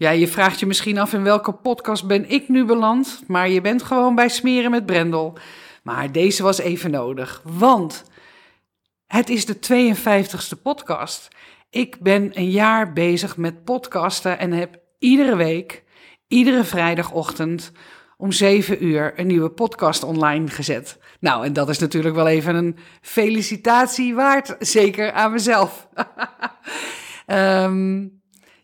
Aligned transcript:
Ja, 0.00 0.10
je 0.10 0.28
vraagt 0.28 0.60
je 0.60 0.66
misschien 0.66 0.98
af 0.98 1.12
in 1.12 1.22
welke 1.22 1.52
podcast 1.52 2.06
ben 2.06 2.30
ik 2.30 2.48
nu 2.48 2.64
beland, 2.64 3.22
maar 3.26 3.48
je 3.48 3.60
bent 3.60 3.82
gewoon 3.82 4.14
bij 4.14 4.28
Smeren 4.28 4.70
met 4.70 4.86
Brendel. 4.86 5.38
Maar 5.82 6.12
deze 6.12 6.42
was 6.42 6.58
even 6.58 6.90
nodig, 6.90 7.42
want 7.44 8.04
het 9.06 9.28
is 9.28 9.46
de 9.46 9.56
52ste 9.56 10.62
podcast. 10.62 11.28
Ik 11.70 12.00
ben 12.00 12.30
een 12.38 12.50
jaar 12.50 12.92
bezig 12.92 13.36
met 13.36 13.64
podcasten 13.64 14.38
en 14.38 14.52
heb 14.52 14.78
iedere 14.98 15.36
week, 15.36 15.84
iedere 16.28 16.64
vrijdagochtend 16.64 17.72
om 18.16 18.32
7 18.32 18.84
uur 18.84 19.12
een 19.16 19.26
nieuwe 19.26 19.50
podcast 19.50 20.02
online 20.02 20.48
gezet. 20.48 20.98
Nou, 21.18 21.44
en 21.44 21.52
dat 21.52 21.68
is 21.68 21.78
natuurlijk 21.78 22.14
wel 22.14 22.28
even 22.28 22.54
een 22.54 22.76
felicitatie 23.00 24.14
waard, 24.14 24.56
zeker 24.58 25.12
aan 25.12 25.32
mezelf. 25.32 25.88
Ehm, 27.26 28.06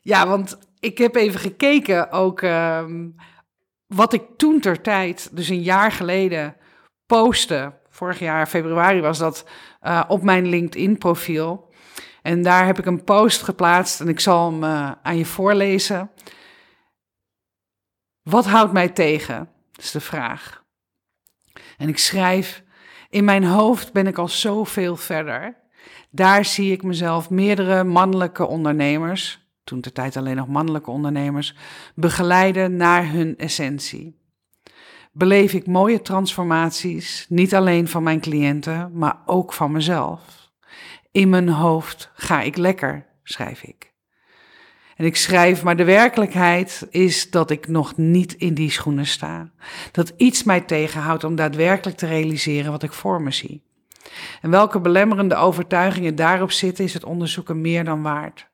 ja, 0.02 0.26
want 0.26 0.58
ik 0.86 0.98
heb 0.98 1.14
even 1.14 1.40
gekeken 1.40 2.10
ook 2.10 2.42
ehm, 2.42 3.08
wat 3.86 4.12
ik 4.12 4.22
toen 4.36 4.60
ter 4.60 4.80
tijd, 4.80 5.36
dus 5.36 5.48
een 5.48 5.62
jaar 5.62 5.92
geleden, 5.92 6.56
postte. 7.06 7.72
Vorig 7.88 8.18
jaar 8.18 8.46
februari 8.46 9.00
was 9.00 9.18
dat 9.18 9.48
uh, 9.82 10.02
op 10.08 10.22
mijn 10.22 10.46
LinkedIn-profiel. 10.46 11.72
En 12.22 12.42
daar 12.42 12.66
heb 12.66 12.78
ik 12.78 12.86
een 12.86 13.04
post 13.04 13.42
geplaatst 13.42 14.00
en 14.00 14.08
ik 14.08 14.20
zal 14.20 14.50
hem 14.50 14.62
uh, 14.62 14.92
aan 15.02 15.16
je 15.16 15.24
voorlezen. 15.24 16.10
Wat 18.22 18.46
houdt 18.46 18.72
mij 18.72 18.88
tegen? 18.88 19.48
Is 19.76 19.90
de 19.90 20.00
vraag. 20.00 20.64
En 21.76 21.88
ik 21.88 21.98
schrijf: 21.98 22.62
In 23.08 23.24
mijn 23.24 23.44
hoofd 23.44 23.92
ben 23.92 24.06
ik 24.06 24.18
al 24.18 24.28
zoveel 24.28 24.96
verder. 24.96 25.56
Daar 26.10 26.44
zie 26.44 26.72
ik 26.72 26.82
mezelf 26.82 27.30
meerdere 27.30 27.84
mannelijke 27.84 28.46
ondernemers, 28.46 29.45
toen 29.66 29.80
de 29.80 29.92
tijd 29.92 30.16
alleen 30.16 30.36
nog 30.36 30.48
mannelijke 30.48 30.90
ondernemers, 30.90 31.54
begeleiden 31.94 32.76
naar 32.76 33.10
hun 33.10 33.36
essentie. 33.36 34.16
Beleef 35.12 35.52
ik 35.52 35.66
mooie 35.66 36.02
transformaties, 36.02 37.26
niet 37.28 37.54
alleen 37.54 37.88
van 37.88 38.02
mijn 38.02 38.20
cliënten, 38.20 38.90
maar 38.92 39.18
ook 39.24 39.52
van 39.52 39.72
mezelf. 39.72 40.50
In 41.10 41.28
mijn 41.28 41.48
hoofd 41.48 42.10
ga 42.14 42.40
ik 42.40 42.56
lekker, 42.56 43.06
schrijf 43.22 43.62
ik. 43.62 43.94
En 44.96 45.04
ik 45.04 45.16
schrijf, 45.16 45.62
maar 45.62 45.76
de 45.76 45.84
werkelijkheid 45.84 46.86
is 46.90 47.30
dat 47.30 47.50
ik 47.50 47.68
nog 47.68 47.96
niet 47.96 48.32
in 48.32 48.54
die 48.54 48.70
schoenen 48.70 49.06
sta. 49.06 49.50
Dat 49.92 50.12
iets 50.16 50.42
mij 50.42 50.60
tegenhoudt 50.60 51.24
om 51.24 51.34
daadwerkelijk 51.34 51.96
te 51.96 52.06
realiseren 52.06 52.70
wat 52.70 52.82
ik 52.82 52.92
voor 52.92 53.22
me 53.22 53.30
zie. 53.30 53.62
En 54.40 54.50
welke 54.50 54.80
belemmerende 54.80 55.34
overtuigingen 55.34 56.14
daarop 56.14 56.50
zitten, 56.50 56.84
is 56.84 56.94
het 56.94 57.04
onderzoeken 57.04 57.60
meer 57.60 57.84
dan 57.84 58.02
waard. 58.02 58.48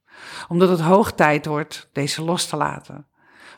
Omdat 0.48 0.68
het 0.68 0.80
hoog 0.80 1.12
tijd 1.12 1.46
wordt 1.46 1.88
deze 1.92 2.22
los 2.22 2.46
te 2.46 2.56
laten. 2.56 3.06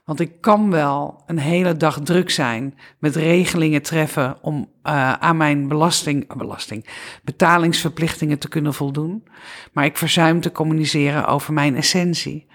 Want 0.05 0.21
ik 0.21 0.41
kan 0.41 0.71
wel 0.71 1.23
een 1.27 1.39
hele 1.39 1.77
dag 1.77 2.01
druk 2.01 2.31
zijn 2.31 2.79
met 2.99 3.17
regelingen 3.17 3.83
treffen 3.83 4.43
om 4.43 4.71
uh, 4.83 5.13
aan 5.13 5.37
mijn 5.37 5.69
belasting, 5.69 6.31
uh, 6.31 6.37
belasting, 6.37 6.87
betalingsverplichtingen 7.23 8.39
te 8.39 8.49
kunnen 8.49 8.75
voldoen. 8.75 9.29
Maar 9.73 9.85
ik 9.85 9.97
verzuim 9.97 10.41
te 10.41 10.53
communiceren 10.53 11.27
over 11.27 11.53
mijn 11.53 11.77
essentie. 11.77 12.47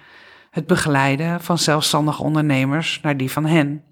Het 0.50 0.68
begeleiden 0.68 1.42
van 1.42 1.58
zelfstandige 1.58 2.24
ondernemers 2.24 3.00
naar 3.02 3.18
die 3.18 3.32
van 3.32 3.46
hen. 3.46 3.84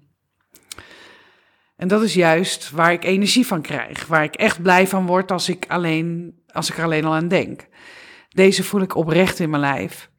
En 1.76 1.88
dat 1.88 2.02
is 2.02 2.14
juist 2.14 2.70
waar 2.70 2.92
ik 2.92 3.04
energie 3.04 3.46
van 3.46 3.62
krijg, 3.62 4.06
waar 4.06 4.24
ik 4.24 4.34
echt 4.34 4.62
blij 4.62 4.86
van 4.86 5.06
word 5.06 5.30
als 5.30 5.48
ik, 5.48 5.64
alleen, 5.68 6.34
als 6.52 6.70
ik 6.70 6.78
er 6.78 6.84
alleen 6.84 7.04
al 7.04 7.14
aan 7.14 7.28
denk. 7.28 7.66
Deze 8.28 8.64
voel 8.64 8.80
ik 8.80 8.96
oprecht 8.96 9.38
in 9.38 9.50
mijn 9.50 9.62
lijf. 9.62 10.10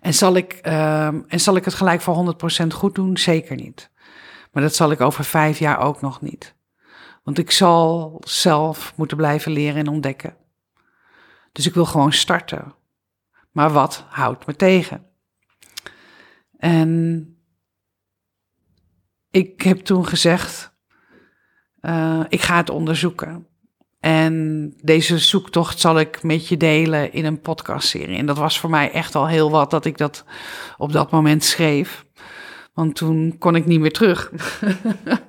En 0.00 0.14
zal 0.14 0.36
ik, 0.36 0.60
uh, 0.66 1.06
en 1.06 1.40
zal 1.40 1.56
ik 1.56 1.64
het 1.64 1.74
gelijk 1.74 2.00
voor 2.00 2.34
100% 2.64 2.66
goed 2.74 2.94
doen? 2.94 3.16
Zeker 3.16 3.56
niet. 3.56 3.90
Maar 4.52 4.62
dat 4.62 4.74
zal 4.74 4.90
ik 4.90 5.00
over 5.00 5.24
vijf 5.24 5.58
jaar 5.58 5.78
ook 5.78 6.00
nog 6.00 6.20
niet. 6.20 6.54
Want 7.22 7.38
ik 7.38 7.50
zal 7.50 8.16
zelf 8.24 8.92
moeten 8.96 9.16
blijven 9.16 9.52
leren 9.52 9.76
en 9.76 9.88
ontdekken. 9.88 10.36
Dus 11.52 11.66
ik 11.66 11.74
wil 11.74 11.84
gewoon 11.84 12.12
starten. 12.12 12.74
Maar 13.50 13.70
wat 13.70 14.04
houdt 14.08 14.46
me 14.46 14.56
tegen? 14.56 15.06
En 16.58 17.30
ik 19.30 19.62
heb 19.62 19.78
toen 19.78 20.06
gezegd, 20.06 20.74
uh, 21.80 22.24
ik 22.28 22.42
ga 22.42 22.56
het 22.56 22.70
onderzoeken. 22.70 23.46
En 24.00 24.74
deze 24.82 25.18
zoektocht 25.18 25.80
zal 25.80 25.98
ik 25.98 26.22
met 26.22 26.48
je 26.48 26.56
delen 26.56 27.12
in 27.12 27.24
een 27.24 27.40
podcastserie. 27.40 28.16
En 28.16 28.26
dat 28.26 28.38
was 28.38 28.60
voor 28.60 28.70
mij 28.70 28.90
echt 28.90 29.14
al 29.14 29.28
heel 29.28 29.50
wat 29.50 29.70
dat 29.70 29.84
ik 29.84 29.98
dat 29.98 30.24
op 30.76 30.92
dat 30.92 31.10
moment 31.10 31.44
schreef. 31.44 32.04
Want 32.74 32.94
toen 32.94 33.36
kon 33.38 33.56
ik 33.56 33.66
niet 33.66 33.80
meer 33.80 33.92
terug. 33.92 34.32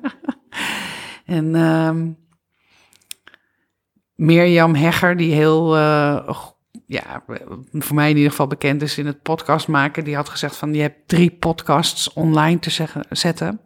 en 1.25 1.55
uh, 1.55 1.91
Mirjam 4.15 4.75
Hegger, 4.75 5.17
die 5.17 5.33
heel, 5.33 5.77
uh, 5.77 6.29
ja, 6.85 7.23
voor 7.71 7.95
mij 7.95 8.09
in 8.09 8.15
ieder 8.15 8.31
geval 8.31 8.47
bekend 8.47 8.81
is 8.81 8.97
in 8.97 9.05
het 9.05 9.21
podcast 9.21 9.67
maken, 9.67 10.03
die 10.03 10.15
had 10.15 10.29
gezegd 10.29 10.55
van 10.55 10.73
je 10.73 10.81
hebt 10.81 11.07
drie 11.07 11.31
podcasts 11.31 12.13
online 12.13 12.59
te 12.59 12.87
zetten. 13.09 13.59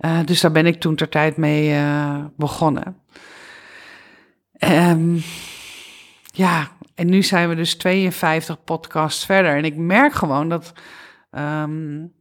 Uh, 0.00 0.18
dus 0.24 0.40
daar 0.40 0.52
ben 0.52 0.66
ik 0.66 0.80
toen 0.80 0.94
ter 0.94 1.08
tijd 1.08 1.36
mee 1.36 1.70
uh, 1.70 2.24
begonnen. 2.36 2.99
Um, 4.64 5.22
ja, 6.32 6.68
en 6.94 7.06
nu 7.06 7.22
zijn 7.22 7.48
we 7.48 7.54
dus 7.54 7.74
52 7.74 8.64
podcasts 8.64 9.24
verder. 9.24 9.56
En 9.56 9.64
ik 9.64 9.76
merk 9.76 10.12
gewoon 10.12 10.48
dat. 10.48 10.72
Um, 11.30 12.12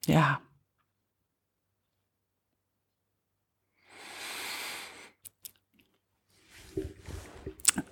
ja. 0.00 0.40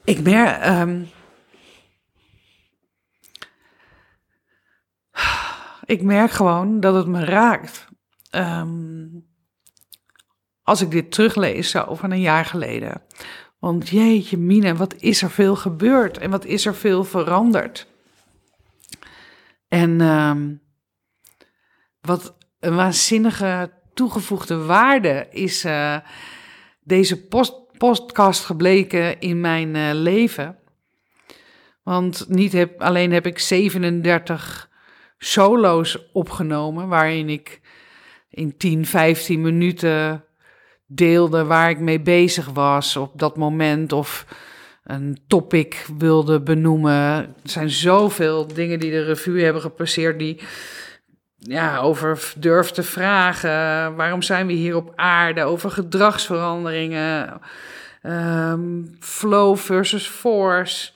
Ik 0.05 0.23
merk. 0.23 0.67
Um, 0.67 1.09
ik 5.85 6.03
merk 6.03 6.31
gewoon 6.31 6.81
dat 6.81 6.95
het 6.95 7.07
me 7.07 7.25
raakt. 7.25 7.87
Um, 8.31 9.32
als 10.73 10.81
ik 10.81 10.91
dit 10.91 11.13
teruglees 11.13 11.71
zo 11.71 11.95
van 11.95 12.11
een 12.11 12.21
jaar 12.21 12.45
geleden. 12.45 13.03
Want 13.59 13.89
jeetje 13.89 14.37
mine, 14.37 14.75
wat 14.75 14.95
is 14.95 15.23
er 15.23 15.31
veel 15.31 15.57
gebeurd 15.57 16.19
en 16.19 16.31
wat 16.31 16.45
is 16.45 16.67
er 16.67 16.75
veel 16.75 17.05
veranderd. 17.05 17.87
En 19.69 20.01
um, 20.01 20.63
wat 22.01 22.35
een 22.61 22.75
waanzinnige 22.75 23.73
toegevoegde 23.95 24.57
waarde 24.57 25.27
is 25.31 25.65
uh, 25.65 25.97
deze 26.81 27.27
post 27.27 27.55
podcast 27.79 28.45
gebleken 28.45 29.21
in 29.21 29.41
mijn 29.41 29.75
uh, 29.75 29.91
leven. 29.93 30.59
Want 31.83 32.29
niet 32.29 32.53
heb, 32.53 32.81
alleen 32.81 33.13
heb 33.13 33.27
ik 33.27 33.39
37 33.39 34.71
solo's 35.19 35.99
opgenomen, 36.13 36.89
waarin 36.89 37.29
ik 37.29 37.61
in 38.31 38.57
10, 38.57 38.87
15 38.87 39.41
minuten 39.41 40.25
deelde 40.95 41.45
waar 41.45 41.71
ik 41.71 41.79
mee 41.79 42.01
bezig 42.01 42.47
was 42.47 42.97
op 42.97 43.19
dat 43.19 43.37
moment 43.37 43.93
of 43.93 44.27
een 44.85 45.19
topic 45.27 45.87
wilde 45.99 46.41
benoemen. 46.41 46.95
Er 47.17 47.27
zijn 47.43 47.71
zoveel 47.71 48.47
dingen 48.47 48.79
die 48.79 48.91
de 48.91 49.05
revue 49.05 49.43
hebben 49.45 49.63
gepasseerd 49.63 50.19
die 50.19 50.41
ja, 51.39 51.79
over 51.79 52.33
durf 52.37 52.71
te 52.71 52.83
vragen. 52.83 53.51
Waarom 53.97 54.23
zijn 54.23 54.47
we 54.47 54.53
hier 54.53 54.77
op 54.77 54.93
aarde? 54.97 55.43
Over 55.43 55.71
gedragsveranderingen. 55.71 57.41
Um, 58.03 58.97
flow 59.01 59.57
versus 59.57 60.07
force. 60.07 60.91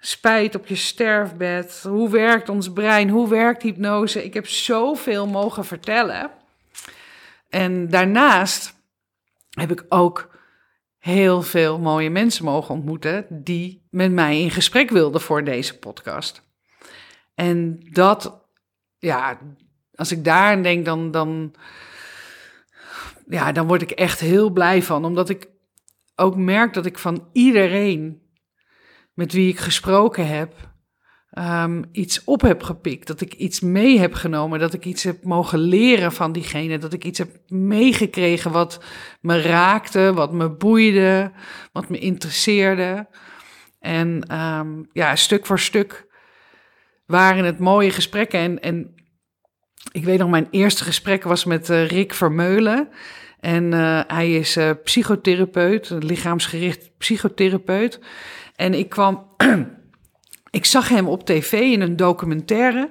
Spijt 0.00 0.54
op 0.54 0.66
je 0.66 0.74
sterfbed. 0.74 1.84
Hoe 1.88 2.10
werkt 2.10 2.48
ons 2.48 2.72
brein? 2.72 3.08
Hoe 3.08 3.28
werkt 3.28 3.62
hypnose? 3.62 4.24
Ik 4.24 4.34
heb 4.34 4.46
zoveel 4.46 5.26
mogen 5.26 5.64
vertellen. 5.64 6.30
En 7.50 7.90
daarnaast 7.90 8.75
heb 9.60 9.70
ik 9.70 9.84
ook 9.88 10.34
heel 10.98 11.42
veel 11.42 11.78
mooie 11.78 12.10
mensen 12.10 12.44
mogen 12.44 12.74
ontmoeten 12.74 13.26
die 13.30 13.86
met 13.90 14.12
mij 14.12 14.40
in 14.40 14.50
gesprek 14.50 14.90
wilden 14.90 15.20
voor 15.20 15.44
deze 15.44 15.78
podcast. 15.78 16.42
En 17.34 17.80
dat, 17.92 18.46
ja, 18.98 19.38
als 19.94 20.12
ik 20.12 20.24
daar 20.24 20.52
aan 20.52 20.62
denk, 20.62 20.84
dan, 20.84 21.10
dan, 21.10 21.54
ja, 23.28 23.52
dan 23.52 23.66
word 23.66 23.82
ik 23.82 23.90
echt 23.90 24.20
heel 24.20 24.50
blij 24.50 24.82
van, 24.82 25.04
omdat 25.04 25.28
ik 25.28 25.48
ook 26.16 26.36
merk 26.36 26.74
dat 26.74 26.86
ik 26.86 26.98
van 26.98 27.28
iedereen 27.32 28.22
met 29.14 29.32
wie 29.32 29.48
ik 29.48 29.58
gesproken 29.58 30.26
heb, 30.26 30.54
um, 31.38 31.84
iets 31.92 32.24
op 32.24 32.40
heb 32.40 32.62
gepikt. 32.62 33.06
Dat 33.06 33.20
ik 33.20 33.34
iets 33.34 33.60
mee 33.60 33.98
heb 33.98 34.14
genomen. 34.14 34.58
Dat 34.58 34.74
ik 34.74 34.84
iets 34.84 35.02
heb 35.02 35.24
mogen 35.24 35.58
leren 35.58 36.12
van 36.12 36.32
diegene. 36.32 36.78
Dat 36.78 36.92
ik 36.92 37.04
iets 37.04 37.18
heb 37.18 37.30
meegekregen 37.48 38.50
wat 38.50 38.84
me 39.20 39.40
raakte, 39.40 40.12
wat 40.14 40.32
me 40.32 40.50
boeide, 40.50 41.32
wat 41.72 41.88
me 41.88 41.98
interesseerde. 41.98 43.06
En 43.80 44.36
um, 44.36 44.88
ja, 44.92 45.16
stuk 45.16 45.46
voor 45.46 45.58
stuk 45.58 46.06
waren 47.06 47.44
het 47.44 47.58
mooie 47.58 47.90
gesprekken. 47.90 48.40
En, 48.40 48.60
en 48.60 48.94
ik 49.92 50.04
weet 50.04 50.18
nog, 50.18 50.30
mijn 50.30 50.48
eerste 50.50 50.84
gesprek 50.84 51.22
was 51.22 51.44
met 51.44 51.70
uh, 51.70 51.86
Rick 51.86 52.14
Vermeulen. 52.14 52.88
En 53.40 53.72
uh, 53.72 54.00
hij 54.06 54.34
is 54.34 54.56
uh, 54.56 54.70
psychotherapeut, 54.84 55.90
lichaamsgericht 55.98 56.90
psychotherapeut. 56.98 58.00
En 58.56 58.74
ik 58.74 58.88
kwam, 58.88 59.26
ik 60.56 60.64
zag 60.64 60.88
hem 60.88 61.08
op 61.08 61.26
tv 61.26 61.52
in 61.52 61.80
een 61.80 61.96
documentaire. 61.96 62.90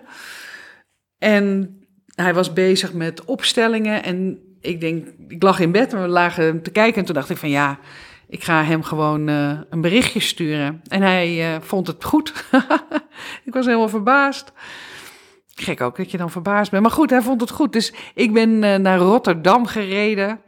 En 1.17 1.77
hij 2.15 2.33
was 2.33 2.53
bezig 2.53 2.93
met 2.93 3.25
opstellingen. 3.25 4.03
En 4.03 4.39
ik 4.61 4.81
denk, 4.81 5.07
ik 5.27 5.43
lag 5.43 5.59
in 5.59 5.71
bed 5.71 5.93
en 5.93 6.01
we 6.01 6.07
lagen 6.07 6.61
te 6.61 6.71
kijken. 6.71 6.99
En 6.99 7.05
toen 7.05 7.15
dacht 7.15 7.29
ik 7.29 7.37
van 7.37 7.49
ja, 7.49 7.79
ik 8.27 8.43
ga 8.43 8.63
hem 8.63 8.83
gewoon 8.83 9.29
uh, 9.29 9.59
een 9.69 9.81
berichtje 9.81 10.19
sturen. 10.19 10.81
En 10.87 11.01
hij 11.01 11.53
uh, 11.53 11.61
vond 11.61 11.87
het 11.87 12.03
goed. 12.03 12.33
ik 13.47 13.53
was 13.53 13.65
helemaal 13.65 13.89
verbaasd. 13.89 14.51
Gek 15.55 15.81
ook 15.81 15.97
dat 15.97 16.11
je 16.11 16.17
dan 16.17 16.31
verbaasd 16.31 16.71
bent. 16.71 16.83
Maar 16.83 16.91
goed, 16.91 17.09
hij 17.09 17.21
vond 17.21 17.41
het 17.41 17.51
goed. 17.51 17.73
Dus 17.73 17.93
ik 18.13 18.33
ben 18.33 18.49
uh, 18.49 18.75
naar 18.75 18.97
Rotterdam 18.97 19.65
gereden. 19.65 20.39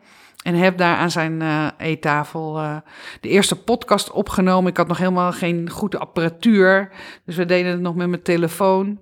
En 0.43 0.55
heb 0.55 0.77
daar 0.77 0.97
aan 0.97 1.11
zijn 1.11 1.41
eettafel 1.77 2.53
de 3.21 3.29
eerste 3.29 3.55
podcast 3.55 4.11
opgenomen. 4.11 4.71
Ik 4.71 4.77
had 4.77 4.87
nog 4.87 4.97
helemaal 4.97 5.31
geen 5.31 5.69
goede 5.69 5.97
apparatuur. 5.97 6.91
Dus 7.25 7.35
we 7.35 7.45
deden 7.45 7.71
het 7.71 7.81
nog 7.81 7.95
met 7.95 8.07
mijn 8.09 8.21
telefoon. 8.21 9.01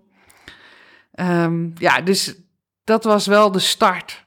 Um, 1.19 1.73
ja, 1.77 2.01
dus 2.01 2.35
dat 2.83 3.03
was 3.03 3.27
wel 3.27 3.51
de 3.51 3.59
start. 3.59 4.25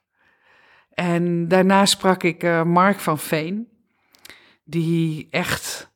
En 0.90 1.49
daarna 1.49 1.87
sprak 1.87 2.22
ik 2.22 2.64
Mark 2.64 3.00
van 3.00 3.19
Veen 3.19 3.69
die 4.64 5.28
echt 5.31 5.93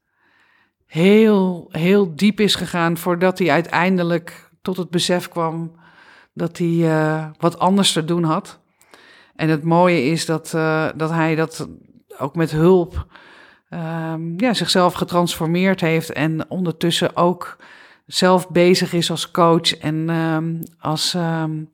heel, 0.87 1.69
heel 1.71 2.17
diep 2.17 2.41
is 2.41 2.55
gegaan 2.55 2.97
voordat 2.97 3.39
hij 3.39 3.51
uiteindelijk 3.51 4.51
tot 4.63 4.77
het 4.77 4.91
besef 4.91 5.29
kwam 5.29 5.81
dat 6.35 6.59
hij 6.59 6.69
uh, 6.69 7.27
wat 7.39 7.59
anders 7.59 7.93
te 7.93 8.05
doen 8.05 8.25
had. 8.25 8.62
En 9.43 9.49
het 9.49 9.65
mooie 9.65 10.03
is 10.05 10.27
dat, 10.27 10.53
uh, 10.55 10.89
dat 10.97 11.11
hij 11.11 11.35
dat 11.35 11.69
ook 12.19 12.35
met 12.35 12.51
hulp 12.51 13.07
um, 13.71 14.41
ja, 14.41 14.55
zichzelf 14.55 14.95
getransformeerd 14.95 15.81
heeft 15.81 16.13
en 16.13 16.51
ondertussen 16.51 17.17
ook 17.17 17.57
zelf 18.07 18.49
bezig 18.51 18.93
is 18.93 19.11
als 19.11 19.31
coach 19.31 19.79
en 19.79 20.09
um, 20.09 20.63
als 20.79 21.15
um, 21.15 21.73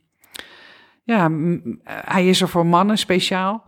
ja, 1.04 1.30
hij 1.84 2.28
is 2.28 2.40
er 2.40 2.48
voor 2.48 2.66
mannen 2.66 2.98
speciaal 2.98 3.64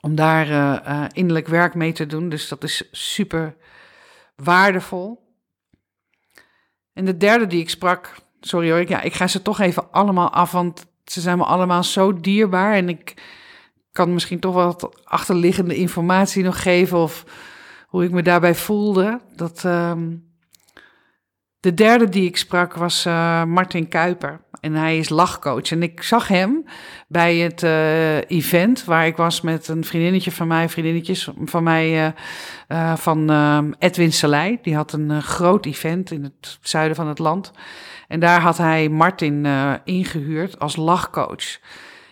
om 0.00 0.14
daar 0.14 0.50
uh, 0.50 1.04
innerlijk 1.12 1.48
werk 1.48 1.74
mee 1.74 1.92
te 1.92 2.06
doen. 2.06 2.28
Dus 2.28 2.48
dat 2.48 2.64
is 2.64 2.88
super 2.90 3.56
waardevol. 4.36 5.36
En 6.92 7.04
de 7.04 7.16
derde 7.16 7.46
die 7.46 7.60
ik 7.60 7.70
sprak, 7.70 8.16
sorry 8.40 8.70
hoor, 8.70 8.88
ja, 8.88 9.00
ik 9.00 9.14
ga 9.14 9.26
ze 9.26 9.42
toch 9.42 9.60
even 9.60 9.92
allemaal 9.92 10.30
af, 10.30 10.52
want 10.52 10.90
ze 11.12 11.20
zijn 11.20 11.38
me 11.38 11.44
allemaal 11.44 11.84
zo 11.84 12.20
dierbaar. 12.20 12.74
En 12.74 12.88
ik 12.88 13.14
kan 13.92 14.12
misschien 14.12 14.40
toch 14.40 14.54
wat 14.54 15.00
achterliggende 15.04 15.74
informatie 15.74 16.42
nog 16.42 16.62
geven 16.62 16.98
of 16.98 17.24
hoe 17.86 18.04
ik 18.04 18.10
me 18.10 18.22
daarbij 18.22 18.54
voelde. 18.54 19.20
Dat, 19.36 19.64
um, 19.64 20.30
de 21.60 21.74
derde 21.74 22.08
die 22.08 22.26
ik 22.26 22.36
sprak 22.36 22.74
was 22.74 23.06
uh, 23.06 23.44
Martin 23.44 23.88
Kuiper. 23.88 24.40
En 24.60 24.74
hij 24.74 24.98
is 24.98 25.08
lachcoach. 25.08 25.70
En 25.70 25.82
ik 25.82 26.02
zag 26.02 26.28
hem 26.28 26.64
bij 27.08 27.36
het 27.36 27.62
uh, 27.62 28.16
event 28.16 28.84
waar 28.84 29.06
ik 29.06 29.16
was 29.16 29.40
met 29.40 29.68
een 29.68 29.84
vriendinnetje 29.84 30.32
van 30.32 30.46
mij, 30.46 30.68
vriendinnetjes 30.68 31.30
van 31.44 31.62
mij, 31.62 32.14
uh, 32.68 32.96
van 32.96 33.74
Edwin 33.78 34.12
Salei. 34.12 34.58
Die 34.62 34.74
had 34.74 34.92
een 34.92 35.22
groot 35.22 35.66
event 35.66 36.10
in 36.10 36.22
het 36.22 36.58
zuiden 36.62 36.96
van 36.96 37.08
het 37.08 37.18
land. 37.18 37.52
En 38.12 38.20
daar 38.20 38.40
had 38.40 38.58
hij 38.58 38.88
Martin 38.88 39.46
ingehuurd 39.84 40.58
als 40.58 40.76
lachcoach. 40.76 41.58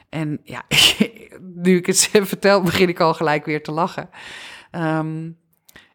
En 0.09 0.41
ja, 0.45 0.63
nu 1.65 1.77
ik 1.77 1.87
het 1.87 2.09
vertel, 2.33 2.63
begin 2.63 2.89
ik 2.89 3.01
al 3.01 3.15
gelijk 3.15 3.45
weer 3.45 3.63
te 3.63 3.73
lachen. 3.73 4.11
Um, 4.73 5.39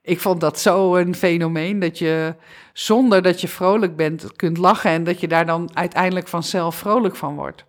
ik 0.02 0.20
vond 0.20 0.42
dat 0.42 0.60
zo 0.60 0.96
een 0.96 1.16
fenomeen 1.16 1.80
dat 1.80 1.98
je 1.98 2.36
zonder 2.74 3.22
dat 3.22 3.42
je 3.42 3.48
vrolijk 3.48 3.96
bent 3.96 4.36
kunt 4.36 4.58
lachen 4.58 4.92
en 4.92 5.04
dat 5.04 5.20
je 5.20 5.28
daar 5.28 5.46
dan 5.46 5.70
uiteindelijk 5.74 6.28
vanzelf 6.28 6.76
vrolijk 6.76 7.16
van 7.16 7.36
wordt. 7.36 7.66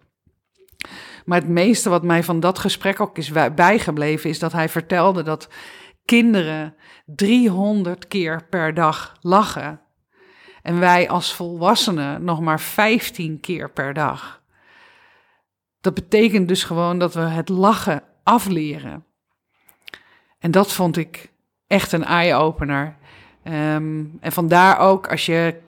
Maar 1.24 1.40
het 1.40 1.48
meeste 1.48 1.88
wat 1.88 2.02
mij 2.02 2.24
van 2.24 2.40
dat 2.40 2.58
gesprek 2.58 3.00
ook 3.00 3.18
is 3.18 3.30
bijgebleven 3.54 4.30
is 4.30 4.38
dat 4.38 4.52
hij 4.52 4.68
vertelde 4.68 5.22
dat 5.22 5.48
kinderen 6.04 6.74
300 7.04 8.08
keer 8.08 8.46
per 8.50 8.74
dag 8.74 9.16
lachen. 9.20 9.80
En 10.66 10.78
wij 10.78 11.08
als 11.08 11.34
volwassenen 11.34 12.24
nog 12.24 12.40
maar 12.40 12.60
15 12.60 13.40
keer 13.40 13.70
per 13.70 13.94
dag. 13.94 14.42
Dat 15.80 15.94
betekent 15.94 16.48
dus 16.48 16.64
gewoon 16.64 16.98
dat 16.98 17.14
we 17.14 17.20
het 17.20 17.48
lachen 17.48 18.02
afleren. 18.22 19.04
En 20.38 20.50
dat 20.50 20.72
vond 20.72 20.96
ik 20.96 21.32
echt 21.66 21.92
een 21.92 22.04
eye-opener. 22.04 22.96
Um, 23.44 24.18
en 24.20 24.32
vandaar 24.32 24.78
ook 24.78 25.10
als 25.10 25.26
je 25.26 25.60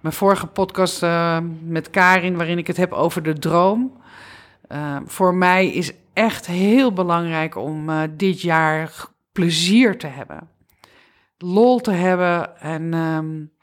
mijn 0.00 0.14
vorige 0.14 0.46
podcast 0.46 1.02
uh, 1.02 1.38
met 1.62 1.90
Karin, 1.90 2.36
waarin 2.36 2.58
ik 2.58 2.66
het 2.66 2.76
heb 2.76 2.92
over 2.92 3.22
de 3.22 3.38
droom. 3.38 4.00
Uh, 4.68 4.96
voor 5.04 5.34
mij 5.34 5.68
is 5.68 5.92
echt 6.12 6.46
heel 6.46 6.92
belangrijk 6.92 7.56
om 7.56 7.90
uh, 7.90 8.02
dit 8.10 8.40
jaar 8.40 9.06
plezier 9.32 9.98
te 9.98 10.06
hebben. 10.06 10.48
Lol 11.38 11.80
te 11.80 11.92
hebben 11.92 12.60
en, 12.60 12.94
um, 12.94 13.56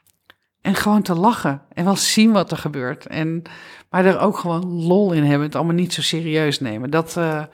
en 0.66 0.74
gewoon 0.74 1.02
te 1.02 1.14
lachen. 1.14 1.62
En 1.72 1.84
wel 1.84 1.96
zien 1.96 2.32
wat 2.32 2.50
er 2.50 2.56
gebeurt. 2.56 3.06
En, 3.06 3.42
maar 3.90 4.04
er 4.04 4.18
ook 4.18 4.36
gewoon 4.36 4.82
lol 4.82 5.12
in 5.12 5.22
hebben. 5.22 5.46
Het 5.46 5.54
allemaal 5.54 5.74
niet 5.74 5.92
zo 5.92 6.02
serieus 6.02 6.60
nemen. 6.60 6.90
Dat, 6.90 7.12
daar 7.14 7.48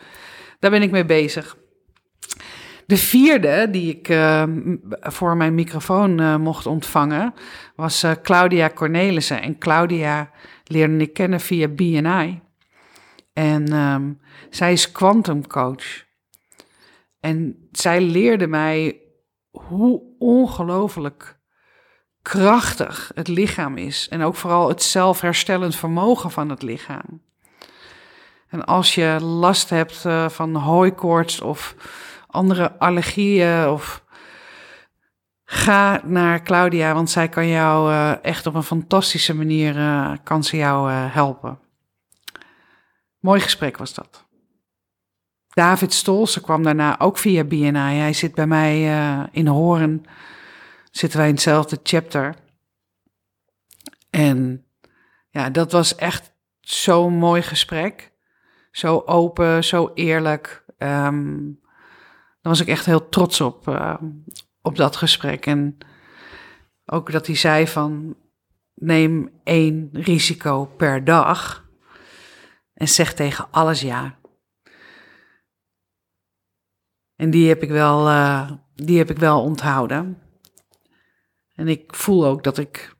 ben 0.58 0.82
ik 0.82 0.90
mee 0.90 1.04
bezig. 1.04 1.56
De 2.86 2.96
vierde 2.96 3.68
die 3.70 3.96
ik 3.96 4.08
uh, 4.08 4.42
voor 5.00 5.36
mijn 5.36 5.54
microfoon 5.54 6.20
uh, 6.20 6.36
mocht 6.36 6.66
ontvangen 6.66 7.34
was 7.76 8.04
Claudia 8.22 8.70
Cornelissen. 8.74 9.42
En 9.42 9.58
Claudia 9.58 10.30
leerde 10.64 10.96
ik 10.96 11.12
kennen 11.12 11.40
via 11.40 11.68
BNI. 11.68 12.40
En 13.32 13.72
um, 13.72 14.20
zij 14.50 14.72
is 14.72 14.92
quantumcoach. 14.92 16.04
En 17.20 17.68
zij 17.72 18.00
leerde 18.00 18.46
mij 18.46 19.00
hoe 19.50 20.02
ongelooflijk 20.18 21.40
krachtig 22.22 23.10
het 23.14 23.28
lichaam 23.28 23.76
is. 23.76 24.08
En 24.08 24.22
ook 24.22 24.34
vooral 24.34 24.68
het 24.68 24.82
zelfherstellend 24.82 25.76
vermogen 25.76 26.30
van 26.30 26.48
het 26.48 26.62
lichaam. 26.62 27.22
En 28.48 28.64
als 28.64 28.94
je 28.94 29.16
last 29.20 29.70
hebt 29.70 30.04
van 30.28 30.54
hooikoorts 30.54 31.40
of 31.40 31.74
andere 32.26 32.78
allergieën 32.78 33.68
of 33.68 34.02
ga 35.44 36.00
naar 36.04 36.42
Claudia, 36.42 36.94
want 36.94 37.10
zij 37.10 37.28
kan 37.28 37.48
jou 37.48 37.92
uh, 37.92 38.24
echt 38.24 38.46
op 38.46 38.54
een 38.54 38.62
fantastische 38.62 39.34
manier 39.34 39.76
uh, 39.76 40.12
kan 40.22 40.44
ze 40.44 40.56
jou 40.56 40.90
helpen. 40.90 41.58
Mooi 43.18 43.40
gesprek 43.40 43.76
was 43.76 43.94
dat. 43.94 44.24
David 45.48 45.92
Stolse 45.92 46.40
kwam 46.40 46.62
daarna 46.62 47.00
ook 47.00 47.18
via 47.18 47.44
BNI. 47.44 47.98
Hij 47.98 48.12
zit 48.12 48.34
bij 48.34 48.46
mij 48.46 48.82
in 49.32 49.46
Horen. 49.46 50.04
Zitten 50.92 51.18
wij 51.18 51.28
in 51.28 51.34
hetzelfde 51.34 51.80
chapter. 51.82 52.34
En 54.10 54.66
ja, 55.30 55.50
dat 55.50 55.72
was 55.72 55.94
echt 55.94 56.34
zo'n 56.60 57.14
mooi 57.14 57.42
gesprek. 57.42 58.12
Zo 58.70 59.02
open, 59.06 59.64
zo 59.64 59.90
eerlijk. 59.94 60.64
Um, 60.78 61.60
daar 62.40 62.52
was 62.52 62.60
ik 62.60 62.68
echt 62.68 62.86
heel 62.86 63.08
trots 63.08 63.40
op, 63.40 63.68
uh, 63.68 63.94
op 64.60 64.76
dat 64.76 64.96
gesprek. 64.96 65.46
En 65.46 65.78
ook 66.84 67.12
dat 67.12 67.26
hij 67.26 67.36
zei 67.36 67.68
van 67.68 68.16
neem 68.74 69.40
één 69.44 69.88
risico 69.92 70.64
per 70.64 71.04
dag 71.04 71.68
en 72.74 72.88
zeg 72.88 73.14
tegen 73.14 73.50
alles 73.50 73.80
ja. 73.80 74.18
En 77.16 77.30
die 77.30 77.48
heb 77.48 77.62
ik 77.62 77.70
wel, 77.70 78.08
uh, 78.08 78.50
die 78.74 78.98
heb 78.98 79.10
ik 79.10 79.18
wel 79.18 79.42
onthouden. 79.42 80.22
En 81.54 81.68
ik 81.68 81.94
voel 81.94 82.26
ook 82.26 82.44
dat 82.44 82.58
ik 82.58 82.96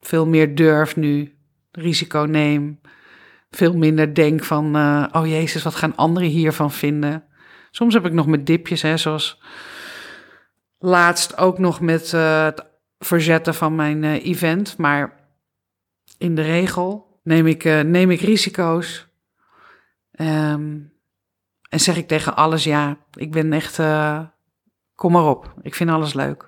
veel 0.00 0.26
meer 0.26 0.54
durf 0.54 0.96
nu, 0.96 1.38
risico 1.70 2.20
neem. 2.20 2.80
Veel 3.50 3.76
minder 3.76 4.14
denk 4.14 4.44
van, 4.44 4.76
uh, 4.76 5.06
oh 5.12 5.26
Jezus, 5.26 5.62
wat 5.62 5.74
gaan 5.74 5.96
anderen 5.96 6.28
hiervan 6.28 6.72
vinden? 6.72 7.24
Soms 7.70 7.94
heb 7.94 8.06
ik 8.06 8.12
nog 8.12 8.26
met 8.26 8.46
dipjes, 8.46 8.82
hè, 8.82 8.96
zoals 8.96 9.42
laatst 10.78 11.36
ook 11.36 11.58
nog 11.58 11.80
met 11.80 12.12
uh, 12.12 12.44
het 12.44 12.66
verzetten 12.98 13.54
van 13.54 13.74
mijn 13.74 14.02
uh, 14.02 14.24
event. 14.24 14.76
Maar 14.76 15.30
in 16.18 16.34
de 16.34 16.42
regel 16.42 17.20
neem 17.22 17.46
ik, 17.46 17.64
neem 17.64 18.10
ik 18.10 18.20
risico's. 18.20 19.06
Um, 20.20 20.92
en 21.68 21.80
zeg 21.80 21.96
ik 21.96 22.08
tegen 22.08 22.36
alles 22.36 22.64
ja. 22.64 22.98
Ik 23.12 23.30
ben 23.30 23.52
echt, 23.52 23.76
kom 24.94 25.12
maar 25.12 25.26
op. 25.26 25.54
Ik 25.62 25.74
vind 25.74 25.90
alles 25.90 26.14
leuk. 26.14 26.47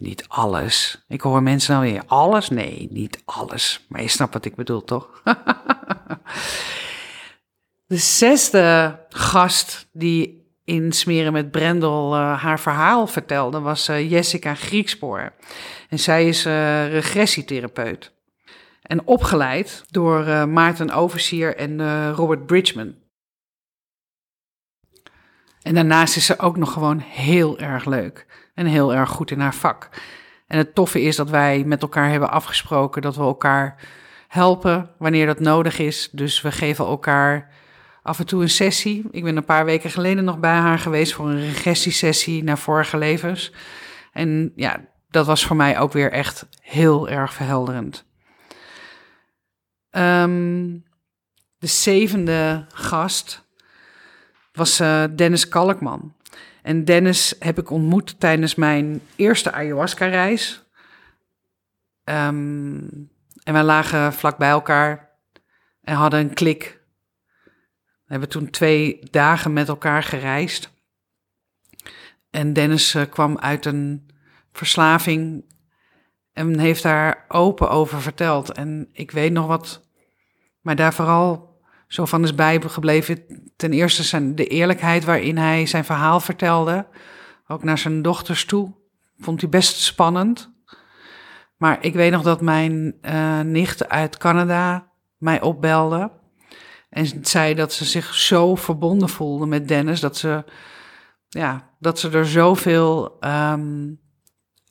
Niet 0.00 0.24
alles. 0.28 1.04
Ik 1.08 1.20
hoor 1.20 1.42
mensen 1.42 1.74
nou 1.74 1.92
weer, 1.92 2.02
alles? 2.06 2.48
Nee, 2.48 2.88
niet 2.90 3.22
alles. 3.24 3.86
Maar 3.88 4.02
je 4.02 4.08
snapt 4.08 4.32
wat 4.32 4.44
ik 4.44 4.54
bedoel, 4.54 4.84
toch? 4.84 5.22
De 7.86 7.96
zesde 7.96 8.98
gast 9.08 9.88
die 9.92 10.40
in 10.64 10.92
Smeren 10.92 11.32
met 11.32 11.50
Brendel 11.50 12.14
uh, 12.14 12.42
haar 12.42 12.60
verhaal 12.60 13.06
vertelde, 13.06 13.60
was 13.60 13.88
uh, 13.88 14.10
Jessica 14.10 14.54
Griekspoor. 14.54 15.32
En 15.88 15.98
zij 15.98 16.28
is 16.28 16.46
uh, 16.46 16.92
regressietherapeut. 16.92 18.12
En 18.82 19.06
opgeleid 19.06 19.84
door 19.90 20.48
Maarten 20.48 20.90
Oversier 20.90 21.56
en 21.56 22.12
Robert 22.12 22.46
Bridgman. 22.46 22.94
En 25.62 25.74
daarnaast 25.74 26.16
is 26.16 26.26
ze 26.26 26.38
ook 26.38 26.56
nog 26.56 26.72
gewoon 26.72 26.98
heel 26.98 27.58
erg 27.58 27.84
leuk 27.84 28.26
en 28.54 28.66
heel 28.66 28.94
erg 28.94 29.10
goed 29.10 29.30
in 29.30 29.40
haar 29.40 29.54
vak. 29.54 29.88
En 30.46 30.58
het 30.58 30.74
toffe 30.74 31.02
is 31.02 31.16
dat 31.16 31.30
wij 31.30 31.64
met 31.64 31.82
elkaar 31.82 32.10
hebben 32.10 32.30
afgesproken 32.30 33.02
dat 33.02 33.16
we 33.16 33.22
elkaar 33.22 33.88
helpen 34.28 34.90
wanneer 34.98 35.26
dat 35.26 35.40
nodig 35.40 35.78
is. 35.78 36.08
Dus 36.12 36.40
we 36.40 36.52
geven 36.52 36.84
elkaar 36.86 37.50
af 38.02 38.18
en 38.18 38.26
toe 38.26 38.42
een 38.42 38.50
sessie. 38.50 39.08
Ik 39.10 39.24
ben 39.24 39.36
een 39.36 39.44
paar 39.44 39.64
weken 39.64 39.90
geleden 39.90 40.24
nog 40.24 40.38
bij 40.38 40.54
haar 40.54 40.78
geweest 40.78 41.12
voor 41.12 41.28
een 41.28 41.40
regressiesessie 41.40 42.44
naar 42.44 42.58
vorige 42.58 42.98
levens. 42.98 43.52
En 44.12 44.52
ja, 44.56 44.80
dat 45.10 45.26
was 45.26 45.46
voor 45.46 45.56
mij 45.56 45.78
ook 45.78 45.92
weer 45.92 46.12
echt 46.12 46.46
heel 46.60 47.08
erg 47.08 47.32
verhelderend. 47.32 48.04
Um, 49.90 50.84
de 51.58 51.66
zevende 51.66 52.66
gast 52.68 53.48
was 54.52 54.80
uh, 54.80 55.04
Dennis 55.16 55.48
Kalkman. 55.48 56.14
En 56.62 56.84
Dennis 56.84 57.34
heb 57.38 57.58
ik 57.58 57.70
ontmoet 57.70 58.20
tijdens 58.20 58.54
mijn 58.54 59.02
eerste 59.16 59.52
ayahuasca-reis. 59.52 60.64
Um, 62.04 63.10
en 63.42 63.52
wij 63.52 63.62
lagen 63.62 64.12
vlak 64.12 64.38
bij 64.38 64.50
elkaar 64.50 65.10
en 65.82 65.94
hadden 65.94 66.20
een 66.20 66.34
klik 66.34 66.80
we 68.10 68.16
hebben 68.16 68.34
toen 68.34 68.50
twee 68.50 68.98
dagen 69.10 69.52
met 69.52 69.68
elkaar 69.68 70.02
gereisd. 70.02 70.72
En 72.30 72.52
Dennis 72.52 72.94
uh, 72.94 73.02
kwam 73.10 73.38
uit 73.38 73.64
een 73.64 74.10
verslaving 74.52 75.44
en 76.32 76.58
heeft 76.58 76.82
daar 76.82 77.24
open 77.28 77.70
over 77.70 78.02
verteld. 78.02 78.52
En 78.52 78.88
ik 78.92 79.10
weet 79.10 79.32
nog 79.32 79.46
wat 79.46 79.88
maar 80.60 80.76
daar 80.76 80.94
vooral 80.94 81.49
zo 81.90 82.04
van 82.04 82.22
is 82.22 82.34
bijgebleven. 82.34 83.24
Ten 83.56 83.72
eerste 83.72 84.02
zijn 84.02 84.34
de 84.34 84.46
eerlijkheid 84.46 85.04
waarin 85.04 85.38
hij 85.38 85.66
zijn 85.66 85.84
verhaal 85.84 86.20
vertelde. 86.20 86.86
Ook 87.46 87.62
naar 87.62 87.78
zijn 87.78 88.02
dochters 88.02 88.44
toe. 88.44 88.74
Vond 89.18 89.40
hij 89.40 89.50
best 89.50 89.80
spannend. 89.80 90.52
Maar 91.56 91.78
ik 91.80 91.94
weet 91.94 92.12
nog 92.12 92.22
dat 92.22 92.40
mijn 92.40 92.94
uh, 93.02 93.40
nicht 93.40 93.88
uit 93.88 94.16
Canada 94.16 94.90
mij 95.16 95.40
opbelde. 95.40 96.10
En 96.90 97.24
zei 97.24 97.54
dat 97.54 97.72
ze 97.72 97.84
zich 97.84 98.14
zo 98.14 98.54
verbonden 98.54 99.08
voelde 99.08 99.46
met 99.46 99.68
Dennis. 99.68 100.00
Dat 100.00 100.16
ze, 100.16 100.44
ja, 101.28 101.70
dat 101.78 101.98
ze 101.98 102.10
er 102.10 102.26
zoveel 102.26 103.16
um, 103.20 104.00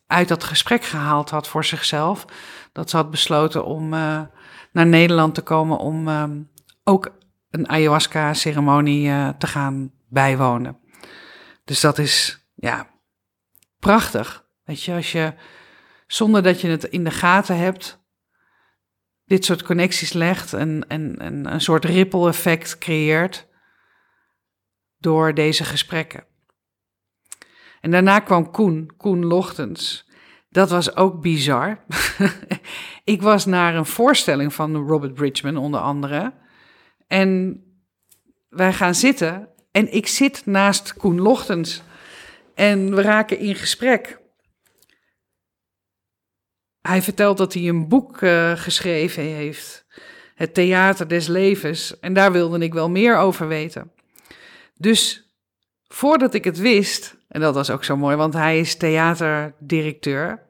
uit 0.07 0.27
dat 0.27 0.43
gesprek 0.43 0.83
gehaald 0.83 1.29
had 1.29 1.47
voor 1.47 1.65
zichzelf. 1.65 2.25
Dat 2.71 2.89
ze 2.89 2.95
had 2.95 3.11
besloten 3.11 3.65
om 3.65 3.93
uh, 3.93 4.21
naar 4.71 4.87
Nederland 4.87 5.35
te 5.35 5.41
komen 5.41 5.77
om 5.77 6.07
um, 6.07 6.49
ook 6.89 7.17
een 7.49 7.69
ayahuasca-ceremonie 7.69 9.07
uh, 9.07 9.29
te 9.29 9.47
gaan 9.47 9.91
bijwonen. 10.07 10.79
Dus 11.63 11.79
dat 11.81 11.97
is, 11.97 12.45
ja, 12.55 12.89
prachtig. 13.79 14.45
Weet 14.63 14.83
je, 14.83 14.93
als 14.93 15.11
je 15.11 15.33
zonder 16.07 16.43
dat 16.43 16.61
je 16.61 16.67
het 16.67 16.83
in 16.83 17.03
de 17.03 17.11
gaten 17.11 17.57
hebt, 17.57 17.99
dit 19.25 19.45
soort 19.45 19.63
connecties 19.63 20.13
legt 20.13 20.53
en, 20.53 20.85
en, 20.87 21.17
en 21.17 21.53
een 21.53 21.61
soort 21.61 21.85
ripple 21.85 22.27
effect 22.27 22.77
creëert 22.77 23.47
door 24.97 25.33
deze 25.33 25.63
gesprekken. 25.63 26.23
En 27.81 27.91
daarna 27.91 28.19
kwam 28.19 28.51
Koen, 28.51 28.91
Koen 28.97 29.25
Lochtens. 29.25 30.09
Dat 30.49 30.69
was 30.69 30.95
ook 30.95 31.21
bizar. 31.21 31.83
ik 33.03 33.21
was 33.21 33.45
naar 33.45 33.75
een 33.75 33.85
voorstelling 33.85 34.53
van 34.53 34.75
Robert 34.75 35.13
Bridgman 35.13 35.57
onder 35.57 35.79
andere. 35.79 36.33
En 37.09 37.63
wij 38.49 38.73
gaan 38.73 38.95
zitten 38.95 39.49
en 39.71 39.93
ik 39.93 40.07
zit 40.07 40.45
naast 40.45 40.93
Koen 40.93 41.21
Lochtens. 41.21 41.81
En 42.55 42.95
we 42.95 43.01
raken 43.01 43.39
in 43.39 43.55
gesprek. 43.55 44.19
Hij 46.81 47.01
vertelt 47.01 47.37
dat 47.37 47.53
hij 47.53 47.67
een 47.67 47.87
boek 47.87 48.21
uh, 48.21 48.51
geschreven 48.55 49.23
heeft, 49.23 49.85
Het 50.35 50.53
Theater 50.53 51.07
des 51.07 51.27
Levens, 51.27 51.99
en 51.99 52.13
daar 52.13 52.31
wilde 52.31 52.59
ik 52.59 52.73
wel 52.73 52.89
meer 52.89 53.17
over 53.17 53.47
weten. 53.47 53.91
Dus 54.75 55.33
voordat 55.87 56.33
ik 56.33 56.43
het 56.43 56.57
wist, 56.57 57.17
en 57.27 57.41
dat 57.41 57.53
was 57.53 57.69
ook 57.69 57.83
zo 57.83 57.97
mooi, 57.97 58.15
want 58.15 58.33
hij 58.33 58.59
is 58.59 58.75
theaterdirecteur. 58.75 60.47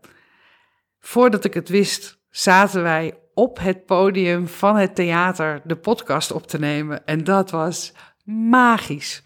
Voordat 0.99 1.43
ik 1.43 1.53
het 1.53 1.69
wist, 1.69 2.19
zaten 2.29 2.83
wij 2.83 3.19
op 3.39 3.59
het 3.59 3.85
podium 3.85 4.47
van 4.47 4.75
het 4.75 4.95
theater 4.95 5.61
de 5.63 5.75
podcast 5.75 6.31
op 6.31 6.47
te 6.47 6.59
nemen. 6.59 7.05
En 7.05 7.23
dat 7.23 7.51
was 7.51 7.93
magisch. 8.23 9.23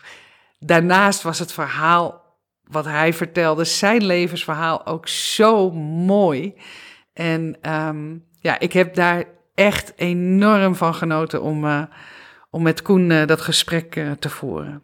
Daarnaast 0.60 1.22
was 1.22 1.40
het 1.40 1.54
verhaal 1.54 2.22
wat 2.64 2.86
hij 2.86 3.14
vertelde, 3.14 3.64
zijn 3.64 4.06
levensverhaal, 4.06 4.86
ook 4.86 5.08
zo 5.08 5.72
mooi. 5.72 6.54
En 7.14 7.58
um, 7.72 8.26
ja, 8.40 8.60
ik 8.60 8.74
heb 8.74 8.96
daar 8.96 9.24
echt 9.54 9.94
enorm 9.96 10.76
van 10.76 10.96
genoten 10.96 11.42
om, 11.42 11.66
uh, 11.66 11.84
om 12.50 12.62
met 12.62 12.82
Koen 12.82 13.10
uh, 13.10 13.26
dat 13.26 13.42
gesprek 13.42 13.96
uh, 13.96 14.12
te 14.12 14.30
voeren. 14.30 14.84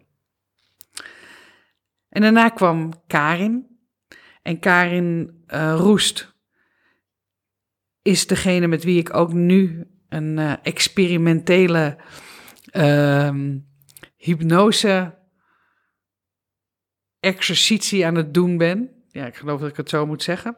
En 2.08 2.22
daarna 2.22 2.48
kwam 2.48 2.92
Karin. 3.06 3.68
En 4.42 4.58
Karin 4.58 5.42
Roest 5.76 6.34
is 8.10 8.26
degene 8.26 8.66
met 8.66 8.84
wie 8.84 8.98
ik 8.98 9.14
ook 9.16 9.32
nu 9.32 9.86
een 10.08 10.38
experimentele 10.62 11.96
ehm, 12.70 13.58
hypnose 14.16 15.18
exercitie 17.20 18.06
aan 18.06 18.14
het 18.14 18.34
doen 18.34 18.56
ben. 18.56 18.90
Ja, 19.08 19.26
ik 19.26 19.36
geloof 19.36 19.60
dat 19.60 19.70
ik 19.70 19.76
het 19.76 19.88
zo 19.88 20.06
moet 20.06 20.22
zeggen 20.22 20.56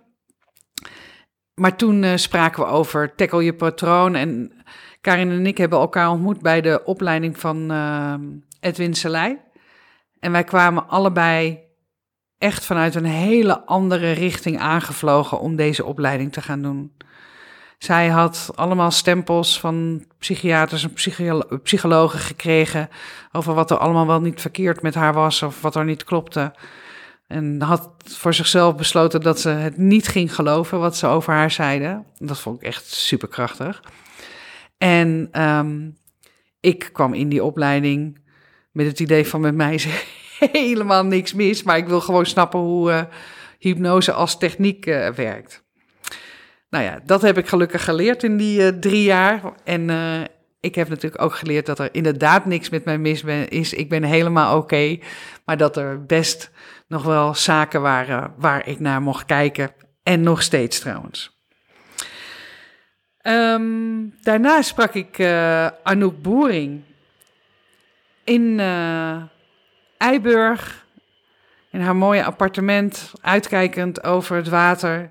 maar 1.54 1.76
toen 1.76 2.02
uh, 2.02 2.16
spraken 2.16 2.62
we 2.62 2.68
over 2.68 3.14
tackle 3.14 3.44
je 3.44 3.54
patroon. 3.54 4.14
En 4.14 4.52
Karin 5.00 5.30
en 5.30 5.46
ik 5.46 5.58
hebben 5.58 5.78
elkaar 5.78 6.10
ontmoet 6.10 6.40
bij 6.40 6.60
de 6.60 6.84
opleiding 6.84 7.38
van 7.38 7.72
uh, 7.72 8.14
Edwin 8.60 8.94
Selei. 8.94 9.38
En 10.18 10.32
wij 10.32 10.44
kwamen 10.44 10.88
allebei 10.88 11.60
echt 12.38 12.64
vanuit 12.64 12.94
een 12.94 13.04
hele 13.04 13.66
andere 13.66 14.10
richting 14.12 14.58
aangevlogen 14.58 15.40
om 15.40 15.56
deze 15.56 15.84
opleiding 15.84 16.32
te 16.32 16.42
gaan 16.42 16.62
doen. 16.62 16.96
Zij 17.82 18.08
had 18.08 18.50
allemaal 18.54 18.90
stempels 18.90 19.60
van 19.60 20.04
psychiaters 20.18 20.84
en 20.84 21.60
psychologen 21.62 22.18
gekregen 22.18 22.88
over 23.32 23.54
wat 23.54 23.70
er 23.70 23.76
allemaal 23.76 24.06
wel 24.06 24.20
niet 24.20 24.40
verkeerd 24.40 24.82
met 24.82 24.94
haar 24.94 25.12
was 25.12 25.42
of 25.42 25.60
wat 25.60 25.76
er 25.76 25.84
niet 25.84 26.04
klopte. 26.04 26.54
En 27.26 27.62
had 27.62 27.90
voor 28.04 28.34
zichzelf 28.34 28.76
besloten 28.76 29.20
dat 29.20 29.40
ze 29.40 29.48
het 29.48 29.76
niet 29.76 30.08
ging 30.08 30.34
geloven 30.34 30.78
wat 30.78 30.96
ze 30.96 31.06
over 31.06 31.32
haar 31.32 31.50
zeiden. 31.50 32.06
Dat 32.18 32.40
vond 32.40 32.60
ik 32.60 32.66
echt 32.66 32.86
superkrachtig. 32.86 33.82
En 34.78 35.28
um, 35.42 35.96
ik 36.60 36.90
kwam 36.92 37.14
in 37.14 37.28
die 37.28 37.44
opleiding 37.44 38.18
met 38.72 38.86
het 38.86 39.00
idee 39.00 39.26
van 39.26 39.40
met 39.40 39.54
mij 39.54 39.74
is 39.74 39.86
helemaal 40.52 41.04
niks 41.04 41.32
mis. 41.32 41.62
Maar 41.62 41.76
ik 41.76 41.86
wil 41.86 42.00
gewoon 42.00 42.26
snappen 42.26 42.60
hoe 42.60 42.90
uh, 42.90 43.02
hypnose 43.58 44.12
als 44.12 44.38
techniek 44.38 44.86
uh, 44.86 45.08
werkt. 45.08 45.62
Nou 46.72 46.84
ja, 46.84 47.00
dat 47.04 47.22
heb 47.22 47.38
ik 47.38 47.48
gelukkig 47.48 47.84
geleerd 47.84 48.22
in 48.22 48.36
die 48.36 48.60
uh, 48.60 48.68
drie 48.68 49.02
jaar. 49.02 49.40
En 49.64 49.90
ik 50.60 50.74
heb 50.74 50.88
natuurlijk 50.88 51.22
ook 51.22 51.34
geleerd 51.34 51.66
dat 51.66 51.78
er 51.78 51.88
inderdaad 51.94 52.44
niks 52.44 52.70
met 52.70 52.84
mij 52.84 52.98
mis 52.98 53.22
is. 53.48 53.74
Ik 53.74 53.88
ben 53.88 54.02
helemaal 54.02 54.56
oké. 54.56 54.98
maar 55.44 55.56
dat 55.56 55.76
er 55.76 56.04
best 56.06 56.50
nog 56.86 57.02
wel 57.02 57.34
zaken 57.34 57.82
waren 57.82 58.34
waar 58.36 58.68
ik 58.68 58.80
naar 58.80 59.02
mocht 59.02 59.24
kijken. 59.24 59.70
En 60.02 60.20
nog 60.20 60.42
steeds 60.42 60.78
trouwens. 60.78 61.40
Um, 63.22 64.14
daarna 64.22 64.62
sprak 64.62 64.94
ik 64.94 65.18
uh, 65.18 65.66
Anouk 65.82 66.22
Boering 66.22 66.82
in 68.24 68.60
Eiburg. 69.98 70.86
In 71.70 71.80
haar 71.80 71.96
mooie 71.96 72.24
appartement, 72.24 73.12
uitkijkend 73.20 74.04
over 74.04 74.36
het 74.36 74.48
water, 74.48 75.10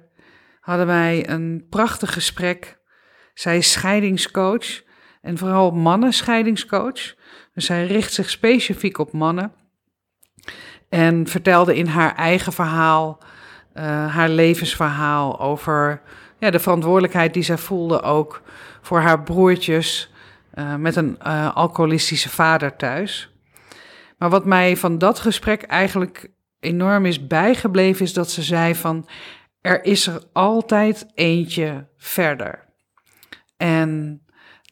hadden 0.61 0.85
wij 0.87 1.29
een 1.29 1.65
prachtig 1.69 2.13
gesprek. 2.13 2.79
Zij 3.33 3.57
is 3.57 3.71
scheidingscoach 3.71 4.81
en 5.21 5.37
vooral 5.37 5.71
mannen-scheidingscoach. 5.71 7.15
Dus 7.53 7.65
zij 7.65 7.85
richt 7.85 8.13
zich 8.13 8.29
specifiek 8.29 8.97
op 8.97 9.11
mannen. 9.11 9.53
En 10.89 11.27
vertelde 11.27 11.75
in 11.75 11.87
haar 11.87 12.15
eigen 12.15 12.53
verhaal 12.53 13.23
uh, 13.73 14.15
haar 14.15 14.29
levensverhaal, 14.29 15.39
over 15.39 16.01
ja, 16.39 16.49
de 16.49 16.59
verantwoordelijkheid 16.59 17.33
die 17.33 17.43
zij 17.43 17.57
voelde 17.57 18.01
ook 18.01 18.41
voor 18.81 18.99
haar 18.99 19.23
broertjes 19.23 20.11
uh, 20.53 20.75
met 20.75 20.95
een 20.95 21.17
uh, 21.27 21.55
alcoholistische 21.55 22.29
vader 22.29 22.75
thuis. 22.75 23.33
Maar 24.17 24.29
wat 24.29 24.45
mij 24.45 24.77
van 24.77 24.97
dat 24.97 25.19
gesprek 25.19 25.61
eigenlijk 25.61 26.31
enorm 26.59 27.05
is 27.05 27.27
bijgebleven, 27.27 28.05
is 28.05 28.13
dat 28.13 28.31
ze 28.31 28.41
zei 28.41 28.75
van 28.75 29.07
er 29.61 29.83
is 29.83 30.07
er 30.07 30.23
altijd 30.33 31.11
eentje 31.13 31.87
verder. 31.97 32.69
En 33.57 34.21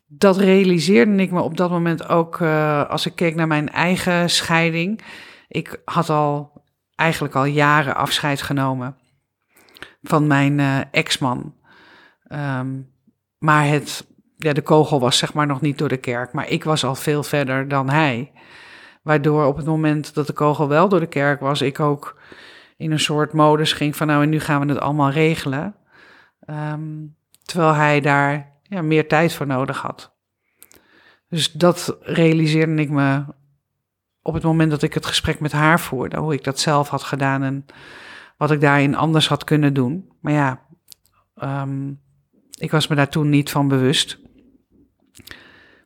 dat 0.08 0.38
realiseerde 0.38 1.16
ik 1.16 1.32
me 1.32 1.42
op 1.42 1.58
dat 1.58 1.70
moment 1.70 2.08
ook 2.08 2.40
uh, 2.40 2.90
als 2.90 3.06
ik 3.06 3.16
keek 3.16 3.36
naar 3.36 3.48
mijn 3.48 3.70
eigen 3.70 4.30
scheiding. 4.30 5.02
Ik 5.48 5.82
had 5.86 6.10
al 6.10 6.64
eigenlijk 6.96 7.36
al 7.36 7.46
jaren 7.46 7.96
afscheid 7.96 8.42
genomen 8.42 8.98
van 10.02 10.28
mijn 10.28 10.60
uh, 10.60 10.80
ex-man. 10.92 11.56
Um, 12.32 12.92
maar 13.38 13.68
het, 13.68 14.08
ja, 14.38 14.54
de 14.54 14.62
kogel 14.62 15.00
was 15.00 15.18
zeg 15.18 15.34
maar 15.34 15.48
nog 15.48 15.62
niet 15.62 15.78
door 15.78 15.90
de 15.90 15.98
kerk, 15.98 16.34
maar 16.34 16.50
ik 16.50 16.64
was 16.64 16.84
al 16.84 16.96
veel 16.96 17.24
verder 17.24 17.68
dan 17.68 17.90
hij. 17.90 18.32
Waardoor 19.02 19.46
op 19.46 19.58
het 19.58 19.66
moment 19.66 20.14
dat 20.14 20.28
de 20.28 20.34
kogel 20.34 20.68
wel 20.68 20.90
door 20.90 21.00
de 21.00 21.08
kerk 21.08 21.40
was, 21.40 21.62
ik 21.62 21.80
ook 21.80 22.20
in 22.80 22.92
een 22.92 23.00
soort 23.00 23.34
modus 23.34 23.74
ging 23.74 23.96
van 23.96 24.08
nou 24.08 24.24
en 24.24 24.30
nu 24.30 24.40
gaan 24.40 24.62
we 24.62 24.74
het 24.74 24.82
allemaal 24.82 25.12
regelen. 25.12 25.76
Um, 26.50 27.16
terwijl 27.44 27.74
hij 27.74 28.02
daar 28.02 28.52
ja, 28.64 28.82
meer 28.82 29.08
tijd 29.08 29.34
voor 29.34 29.48
nodig 29.48 29.82
had. 29.82 30.12
Dus 31.30 31.52
dat 31.52 31.98
realiseerde 32.02 32.82
ik 32.82 32.90
me 32.90 33.24
op 34.22 34.34
het 34.34 34.44
moment 34.44 34.72
dat 34.72 34.82
ik 34.82 34.94
het 34.94 35.06
gesprek 35.06 35.40
met 35.40 35.52
haar 35.52 35.80
voerde, 35.80 36.18
hoe 36.18 36.34
ik 36.34 36.44
dat 36.44 36.60
zelf 36.60 36.90
had 36.90 37.04
gedaan 37.04 37.44
en 37.44 37.66
wat 38.38 38.52
ik 38.52 38.62
daarin 38.62 38.96
anders 38.96 39.28
had 39.28 39.44
kunnen 39.44 39.74
doen. 39.74 40.12
Maar 40.20 40.34
ja, 40.34 40.66
um, 41.62 42.02
ik 42.58 42.72
was 42.72 42.88
me 42.88 42.96
daar 42.96 43.10
toen 43.10 43.30
niet 43.30 43.52
van 43.52 43.68
bewust. 43.68 44.20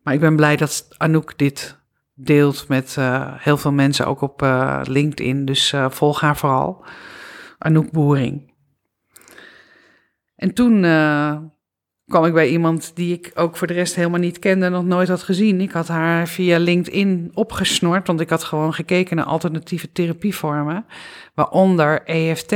Maar 0.03 0.13
ik 0.13 0.19
ben 0.19 0.35
blij 0.35 0.55
dat 0.55 0.87
Anouk 0.97 1.37
dit 1.37 1.81
deelt 2.23 2.67
met 2.67 2.95
uh, 2.99 3.33
heel 3.37 3.57
veel 3.57 3.71
mensen, 3.71 4.05
ook 4.05 4.21
op 4.21 4.41
uh, 4.41 4.81
LinkedIn. 4.83 5.45
Dus 5.45 5.71
uh, 5.71 5.89
volg 5.89 6.21
haar 6.21 6.37
vooral. 6.37 6.85
Anouk 7.57 7.91
Boering. 7.91 8.51
En 10.35 10.53
toen 10.53 10.81
kwam 12.05 12.25
ik 12.25 12.33
bij 12.33 12.49
iemand 12.49 12.95
die 12.95 13.13
ik 13.13 13.31
ook 13.33 13.57
voor 13.57 13.67
de 13.67 13.73
rest 13.73 13.95
helemaal 13.95 14.19
niet 14.19 14.39
kende 14.39 14.65
en 14.65 14.71
nog 14.71 14.83
nooit 14.83 15.07
had 15.07 15.23
gezien. 15.23 15.61
Ik 15.61 15.71
had 15.71 15.87
haar 15.87 16.27
via 16.27 16.57
LinkedIn 16.57 17.31
opgesnord, 17.33 18.07
want 18.07 18.19
ik 18.19 18.29
had 18.29 18.43
gewoon 18.43 18.73
gekeken 18.73 19.15
naar 19.15 19.25
alternatieve 19.25 19.91
therapievormen, 19.91 20.85
waaronder 21.33 22.03
EFT, 22.03 22.55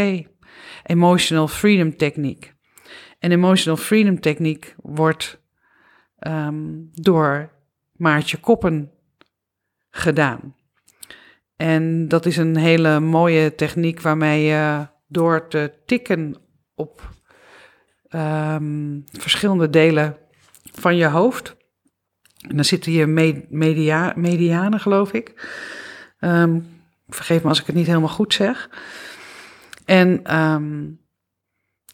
Emotional 0.83 1.47
Freedom 1.47 1.97
Techniek. 1.97 2.53
En 3.19 3.31
Emotional 3.31 3.77
Freedom 3.77 4.19
Techniek 4.19 4.75
wordt 4.81 5.41
um, 6.19 6.89
door 6.93 7.51
Maartje 7.93 8.37
Koppen 8.37 8.91
gedaan. 9.97 10.55
En 11.55 12.07
dat 12.07 12.25
is 12.25 12.37
een 12.37 12.57
hele 12.57 12.99
mooie 12.99 13.55
techniek 13.55 14.01
waarmee 14.01 14.43
je 14.43 14.87
door 15.07 15.47
te 15.47 15.73
tikken 15.85 16.35
op 16.75 17.09
um, 18.09 19.03
verschillende 19.11 19.69
delen 19.69 20.17
van 20.71 20.95
je 20.95 21.07
hoofd. 21.07 21.55
En 22.47 22.55
dan 22.55 22.65
zitten 22.65 22.91
hier 22.91 23.09
media, 23.49 24.13
medianen, 24.15 24.79
geloof 24.79 25.13
ik. 25.13 25.49
Um, 26.19 26.67
vergeef 27.07 27.43
me 27.43 27.49
als 27.49 27.59
ik 27.59 27.65
het 27.65 27.75
niet 27.75 27.87
helemaal 27.87 28.09
goed 28.09 28.33
zeg. 28.33 28.69
En 29.85 30.35
um, 30.37 30.99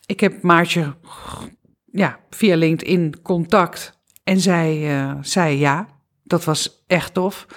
ik 0.06 0.20
heb 0.20 0.42
Maartje 0.42 0.96
ja, 1.92 2.20
via 2.30 2.56
LinkedIn 2.56 3.22
contact. 3.22 4.02
En 4.24 4.39
zij 4.39 5.02
uh, 5.02 5.16
zei 5.22 5.58
ja. 5.58 5.88
Dat 6.24 6.44
was 6.44 6.84
echt 6.88 7.13
tof. 7.13 7.48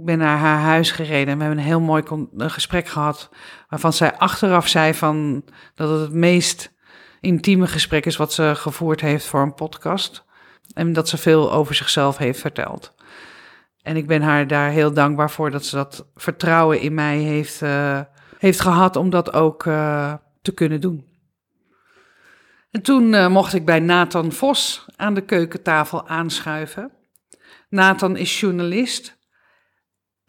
Ik 0.00 0.06
ben 0.06 0.18
naar 0.18 0.38
haar 0.38 0.60
huis 0.60 0.90
gereden 0.90 1.28
en 1.28 1.38
we 1.38 1.44
hebben 1.44 1.58
een 1.58 1.68
heel 1.68 1.80
mooi 1.80 2.02
gesprek 2.36 2.88
gehad. 2.88 3.30
Waarvan 3.68 3.92
zij 3.92 4.16
achteraf 4.16 4.68
zei 4.68 4.94
van 4.94 5.44
dat 5.74 5.90
het 5.90 6.00
het 6.00 6.12
meest 6.12 6.72
intieme 7.20 7.66
gesprek 7.66 8.06
is 8.06 8.16
wat 8.16 8.32
ze 8.32 8.52
gevoerd 8.54 9.00
heeft 9.00 9.26
voor 9.26 9.40
een 9.40 9.54
podcast. 9.54 10.24
En 10.74 10.92
dat 10.92 11.08
ze 11.08 11.16
veel 11.16 11.52
over 11.52 11.74
zichzelf 11.74 12.16
heeft 12.16 12.40
verteld. 12.40 12.94
En 13.82 13.96
ik 13.96 14.06
ben 14.06 14.22
haar 14.22 14.46
daar 14.46 14.70
heel 14.70 14.92
dankbaar 14.92 15.30
voor 15.30 15.50
dat 15.50 15.64
ze 15.64 15.76
dat 15.76 16.06
vertrouwen 16.14 16.80
in 16.80 16.94
mij 16.94 17.18
heeft, 17.18 17.62
uh, 17.62 18.00
heeft 18.38 18.60
gehad 18.60 18.96
om 18.96 19.10
dat 19.10 19.32
ook 19.32 19.64
uh, 19.64 20.14
te 20.42 20.52
kunnen 20.52 20.80
doen. 20.80 21.06
En 22.70 22.82
toen 22.82 23.12
uh, 23.12 23.28
mocht 23.28 23.54
ik 23.54 23.64
bij 23.64 23.80
Nathan 23.80 24.32
Vos 24.32 24.86
aan 24.96 25.14
de 25.14 25.24
keukentafel 25.24 26.08
aanschuiven. 26.08 26.92
Nathan 27.68 28.16
is 28.16 28.40
journalist 28.40 29.18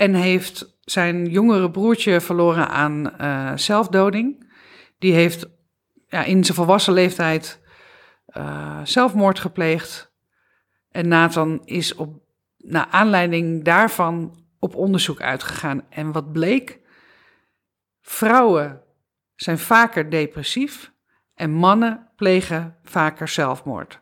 en 0.01 0.13
heeft 0.13 0.77
zijn 0.81 1.25
jongere 1.25 1.71
broertje 1.71 2.21
verloren 2.21 2.69
aan 2.69 3.13
zelfdoding. 3.59 4.51
Die 4.99 5.13
heeft 5.13 5.49
ja, 6.07 6.23
in 6.23 6.43
zijn 6.43 6.57
volwassen 6.57 6.93
leeftijd 6.93 7.61
uh, 8.37 8.81
zelfmoord 8.83 9.39
gepleegd. 9.39 10.13
En 10.89 11.07
Nathan 11.07 11.61
is 11.65 11.95
op, 11.95 12.23
naar 12.57 12.85
aanleiding 12.85 13.63
daarvan 13.63 14.45
op 14.59 14.75
onderzoek 14.75 15.21
uitgegaan. 15.21 15.85
En 15.89 16.11
wat 16.11 16.31
bleek? 16.31 16.79
Vrouwen 18.01 18.83
zijn 19.35 19.59
vaker 19.59 20.09
depressief 20.09 20.93
en 21.33 21.51
mannen 21.51 22.09
plegen 22.15 22.77
vaker 22.83 23.27
zelfmoord. 23.27 24.01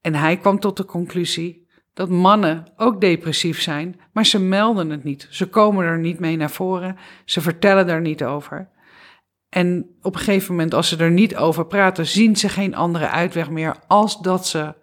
En 0.00 0.14
hij 0.14 0.36
kwam 0.36 0.60
tot 0.60 0.76
de 0.76 0.84
conclusie 0.84 1.59
dat 2.00 2.08
mannen 2.08 2.66
ook 2.76 3.00
depressief 3.00 3.60
zijn, 3.60 4.00
maar 4.12 4.26
ze 4.26 4.38
melden 4.38 4.90
het 4.90 5.04
niet. 5.04 5.26
Ze 5.30 5.48
komen 5.48 5.84
er 5.84 5.98
niet 5.98 6.20
mee 6.20 6.36
naar 6.36 6.50
voren, 6.50 6.96
ze 7.24 7.40
vertellen 7.40 7.88
er 7.88 8.00
niet 8.00 8.24
over. 8.24 8.68
En 9.48 9.96
op 10.02 10.14
een 10.14 10.20
gegeven 10.20 10.50
moment, 10.54 10.74
als 10.74 10.88
ze 10.88 10.96
er 10.96 11.10
niet 11.10 11.36
over 11.36 11.66
praten, 11.66 12.06
zien 12.06 12.36
ze 12.36 12.48
geen 12.48 12.74
andere 12.74 13.08
uitweg 13.08 13.50
meer 13.50 13.76
als 13.86 14.20
dat 14.20 14.46
ze 14.46 14.74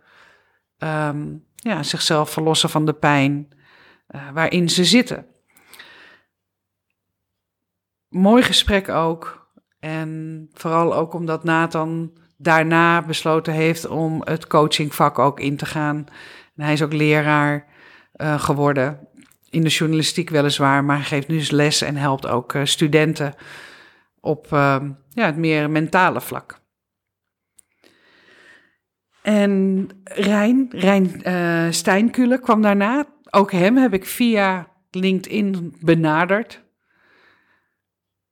um, 0.78 1.46
ja, 1.56 1.84
zichzelf 1.84 2.30
verlossen 2.30 2.70
van 2.70 2.86
de 2.86 2.94
pijn 2.94 3.48
uh, 4.10 4.22
waarin 4.34 4.70
ze 4.70 4.86
zitten. 4.86 5.26
Mooi 8.10 8.44
gesprek 8.44 8.90
ook. 8.90 9.50
En 9.80 10.50
vooral 10.54 10.96
ook 10.96 11.14
omdat 11.14 11.44
Nathan 11.44 12.18
daarna 12.38 13.02
besloten 13.02 13.54
heeft 13.54 13.88
om 13.88 14.22
het 14.24 14.48
coachingvak 14.48 15.20
ook 15.20 15.40
in 15.40 15.58
te 15.58 15.66
gaan. 15.66 16.08
Hij 16.66 16.74
is 16.74 16.82
ook 16.82 16.94
leraar 16.94 17.66
uh, 18.16 18.40
geworden. 18.40 19.08
In 19.50 19.62
de 19.62 19.70
journalistiek 19.70 20.30
weliswaar, 20.30 20.84
maar 20.84 20.96
hij 20.96 21.06
geeft 21.06 21.28
nu 21.28 21.46
les 21.50 21.82
en 21.82 21.96
helpt 21.96 22.28
ook 22.28 22.54
uh, 22.54 22.66
studenten 22.66 23.34
op 24.20 24.48
uh, 24.54 24.82
ja, 25.10 25.26
het 25.26 25.38
meer 25.38 25.70
mentale 25.70 26.22
vlak. 26.22 26.60
En 29.22 29.90
Rijn, 30.04 30.68
Rijn 30.70 31.22
uh, 31.28 32.40
kwam 32.42 32.62
daarna. 32.62 33.06
Ook 33.30 33.52
hem 33.52 33.78
heb 33.78 33.94
ik 33.94 34.06
via 34.06 34.68
LinkedIn 34.92 35.76
benaderd. 35.80 36.66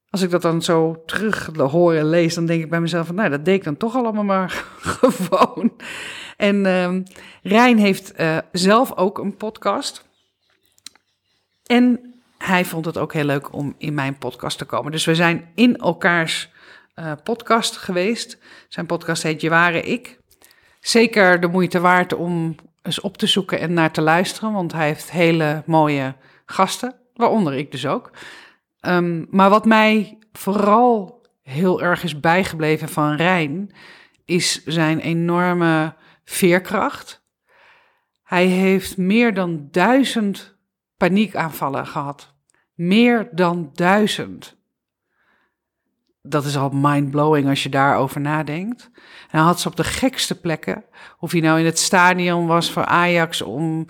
Als 0.10 0.22
ik 0.22 0.30
dat 0.30 0.42
dan 0.42 0.62
zo 0.62 1.04
terug 1.06 1.50
hoor 1.56 1.94
en 1.94 2.10
lees, 2.10 2.36
dan 2.36 2.46
denk 2.46 2.64
ik 2.64 2.70
bij 2.70 2.82
mezelf 2.82 3.06
van, 3.06 3.16
nou, 3.16 3.30
dat 3.30 3.46
deed 3.46 3.56
ik 3.56 3.64
dan 3.64 3.78
toch 3.78 3.96
allemaal 3.96 4.24
maar 4.24 4.50
gewoon. 5.00 5.74
En 6.38 6.66
uh, 6.66 6.96
Rijn 7.42 7.78
heeft 7.78 8.20
uh, 8.20 8.38
zelf 8.52 8.96
ook 8.96 9.18
een 9.18 9.36
podcast. 9.36 10.06
En 11.66 12.14
hij 12.38 12.66
vond 12.66 12.86
het 12.86 12.98
ook 12.98 13.14
heel 13.14 13.24
leuk 13.24 13.54
om 13.54 13.76
in 13.78 13.94
mijn 13.94 14.18
podcast 14.18 14.58
te 14.58 14.66
komen. 14.66 14.92
Dus 14.92 15.06
we 15.06 15.16
zijn 15.16 15.52
in 15.56 15.78
elkaars 15.78 16.50
uh, 16.96 17.12
podcast 17.24 17.78
geweest. 17.78 18.38
Zijn 18.70 18.86
podcast 18.86 19.24
heet 19.24 19.42
Je 19.42 19.50
Ware 19.50 19.82
Ik. 19.82 20.18
Zeker 20.80 21.40
de 21.40 21.48
moeite 21.48 21.80
waard 21.80 22.14
om 22.14 22.56
eens 22.82 23.02
op 23.02 23.18
te 23.18 23.28
zoeken 23.28 23.60
en 23.60 23.74
naar 23.74 23.92
te 23.92 24.02
luisteren, 24.02 24.54
want 24.54 24.72
hij 24.72 24.88
heeft 24.88 25.12
hele 25.12 25.64
mooie 25.66 26.16
gasten, 26.46 26.96
waaronder 27.14 27.54
ik 27.54 27.72
dus 27.72 27.86
ook. 27.86 28.12
Um, 28.82 29.28
maar 29.30 29.50
wat 29.50 29.66
mij 29.66 30.18
vooral 30.34 31.22
heel 31.44 31.82
erg 31.82 32.04
is 32.04 32.20
bijgebleven 32.20 32.90
van 32.90 33.16
Rijn, 33.16 33.72
is 34.26 34.64
zijn 34.66 35.00
enorme 35.00 35.94
veerkracht. 36.26 37.24
Hij 38.24 38.46
heeft 38.46 38.98
meer 38.98 39.34
dan 39.34 39.68
duizend 39.72 40.58
paniekaanvallen 40.98 41.88
gehad. 41.88 42.34
Meer 42.74 43.30
dan 43.32 43.70
duizend. 43.74 44.58
Dat 46.22 46.46
is 46.46 46.58
al 46.58 46.70
mind-blowing 46.70 47.50
als 47.50 47.64
je 47.64 47.70
daarover 47.70 48.22
nadenkt. 48.22 48.90
En 48.94 49.40
hij 49.40 49.42
had 49.42 49.60
ze 49.60 49.68
op 49.68 49.76
de 49.76 49.84
gekste 49.84 50.40
plekken. 50.40 50.84
Of 51.20 51.32
hij 51.32 51.42
nou 51.42 51.60
in 51.60 51.66
het 51.66 51.80
stadion 51.80 52.48
was 52.48 52.72
voor 52.72 52.86
Ajax, 52.86 53.42
om, 53.42 53.86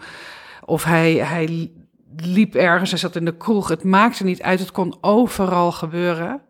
of 0.65 0.83
hij, 0.83 1.13
hij 1.13 1.71
liep 2.15 2.55
ergens, 2.55 2.89
hij 2.89 2.99
zat 2.99 3.15
in 3.15 3.25
de 3.25 3.37
kroeg. 3.37 3.67
Het 3.67 3.83
maakte 3.83 4.23
niet 4.23 4.41
uit, 4.41 4.59
het 4.59 4.71
kon 4.71 4.97
overal 5.01 5.71
gebeuren. 5.71 6.41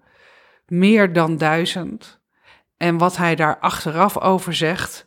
meer 0.67 1.13
dan 1.13 1.38
duizend. 1.38 2.19
En 2.78 2.98
wat 2.98 3.17
hij 3.17 3.36
daar 3.36 3.60
achteraf 3.60 4.19
over 4.19 4.56
zegt. 4.56 5.06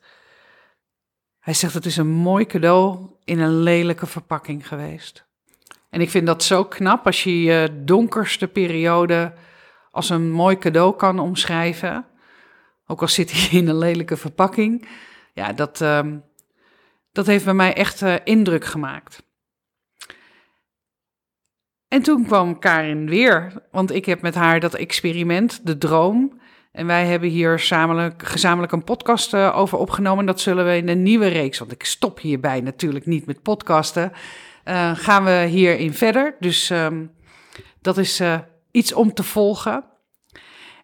Hij 1.48 1.56
zegt 1.56 1.74
het 1.74 1.86
is 1.86 1.96
een 1.96 2.08
mooi 2.08 2.46
cadeau 2.46 2.98
in 3.24 3.40
een 3.40 3.58
lelijke 3.58 4.06
verpakking 4.06 4.68
geweest. 4.68 5.24
En 5.90 6.00
ik 6.00 6.10
vind 6.10 6.26
dat 6.26 6.42
zo 6.42 6.64
knap 6.64 7.06
als 7.06 7.24
je 7.24 7.42
je 7.42 7.82
donkerste 7.84 8.48
periode 8.48 9.32
als 9.90 10.10
een 10.10 10.30
mooi 10.30 10.58
cadeau 10.58 10.96
kan 10.96 11.18
omschrijven. 11.18 12.06
Ook 12.86 13.00
al 13.00 13.08
zit 13.08 13.32
hij 13.32 13.58
in 13.58 13.68
een 13.68 13.78
lelijke 13.78 14.16
verpakking. 14.16 14.88
Ja, 15.34 15.52
dat, 15.52 15.80
ehm, 15.80 16.18
dat 17.12 17.26
heeft 17.26 17.44
bij 17.44 17.54
mij 17.54 17.74
echt 17.74 18.02
uh, 18.02 18.14
indruk 18.24 18.64
gemaakt. 18.64 19.22
En 21.88 22.02
toen 22.02 22.26
kwam 22.26 22.58
Karin 22.58 23.08
weer, 23.08 23.62
want 23.70 23.94
ik 23.94 24.04
heb 24.04 24.22
met 24.22 24.34
haar 24.34 24.60
dat 24.60 24.74
experiment, 24.74 25.66
de 25.66 25.78
droom. 25.78 26.40
En 26.78 26.86
wij 26.86 27.06
hebben 27.06 27.28
hier 27.28 27.58
samelijk, 27.58 28.22
gezamenlijk 28.26 28.72
een 28.72 28.84
podcast 28.84 29.34
uh, 29.34 29.56
over 29.56 29.78
opgenomen. 29.78 30.26
Dat 30.26 30.40
zullen 30.40 30.66
we 30.66 30.76
in 30.76 30.88
een 30.88 31.02
nieuwe 31.02 31.26
reeks, 31.26 31.58
want 31.58 31.72
ik 31.72 31.84
stop 31.84 32.20
hierbij 32.20 32.60
natuurlijk 32.60 33.06
niet 33.06 33.26
met 33.26 33.42
podcasten. 33.42 34.12
Uh, 34.64 34.90
gaan 34.94 35.24
we 35.24 35.44
hierin 35.48 35.94
verder. 35.94 36.36
Dus 36.40 36.70
um, 36.70 37.10
dat 37.80 37.98
is 37.98 38.20
uh, 38.20 38.38
iets 38.70 38.92
om 38.92 39.14
te 39.14 39.22
volgen. 39.22 39.84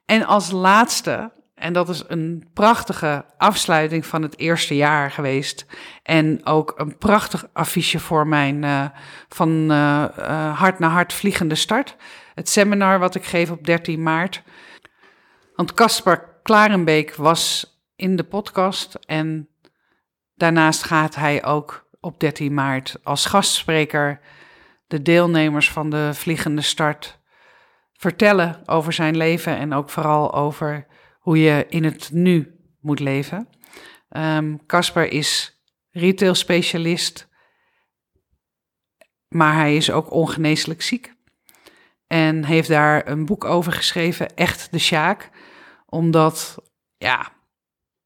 En 0.04 0.24
als 0.26 0.50
laatste 0.50 1.32
en 1.54 1.72
dat 1.72 1.88
is 1.88 2.04
een 2.08 2.48
prachtige 2.54 3.24
afsluiting 3.36 4.06
van 4.06 4.22
het 4.22 4.38
eerste 4.38 4.76
jaar 4.76 5.10
geweest. 5.10 5.66
En 6.02 6.46
ook 6.46 6.74
een 6.76 6.98
prachtig 6.98 7.46
affiche 7.52 7.98
voor 7.98 8.26
mijn 8.26 8.64
van 9.28 9.70
hart 10.54 10.78
naar 10.78 10.90
hart 10.90 11.12
vliegende 11.12 11.54
start. 11.54 11.96
Het 12.34 12.48
seminar 12.48 12.98
wat 12.98 13.14
ik 13.14 13.24
geef 13.24 13.50
op 13.50 13.64
13 13.66 14.02
maart. 14.02 14.42
Want 15.54 15.74
Caspar 15.74 16.40
Klarenbeek 16.42 17.14
was 17.14 17.74
in 17.96 18.16
de 18.16 18.24
podcast. 18.24 18.94
En 18.94 19.48
daarnaast 20.34 20.82
gaat 20.82 21.14
hij 21.14 21.44
ook 21.44 21.88
op 22.00 22.20
13 22.20 22.54
maart 22.54 22.96
als 23.02 23.26
gastspreker 23.26 24.20
de 24.86 25.02
deelnemers 25.02 25.70
van 25.70 25.90
de 25.90 26.10
vliegende 26.14 26.62
start 26.62 27.20
vertellen 27.92 28.68
over 28.68 28.92
zijn 28.92 29.16
leven. 29.16 29.56
En 29.56 29.72
ook 29.72 29.90
vooral 29.90 30.34
over 30.34 30.86
hoe 31.18 31.40
je 31.40 31.66
in 31.68 31.84
het 31.84 32.10
nu 32.12 32.58
moet 32.80 33.00
leven. 33.00 33.48
Casper 34.66 35.04
um, 35.04 35.10
is 35.10 35.60
retail 35.90 36.34
specialist, 36.34 37.28
maar 39.28 39.54
hij 39.54 39.76
is 39.76 39.90
ook 39.90 40.10
ongeneeslijk 40.10 40.82
ziek. 40.82 41.14
En 42.06 42.44
heeft 42.44 42.68
daar 42.68 43.08
een 43.08 43.24
boek 43.24 43.44
over 43.44 43.72
geschreven, 43.72 44.36
Echt 44.36 44.68
de 44.70 44.78
Sjaak. 44.78 45.30
Omdat, 45.94 46.58
ja, 46.96 47.32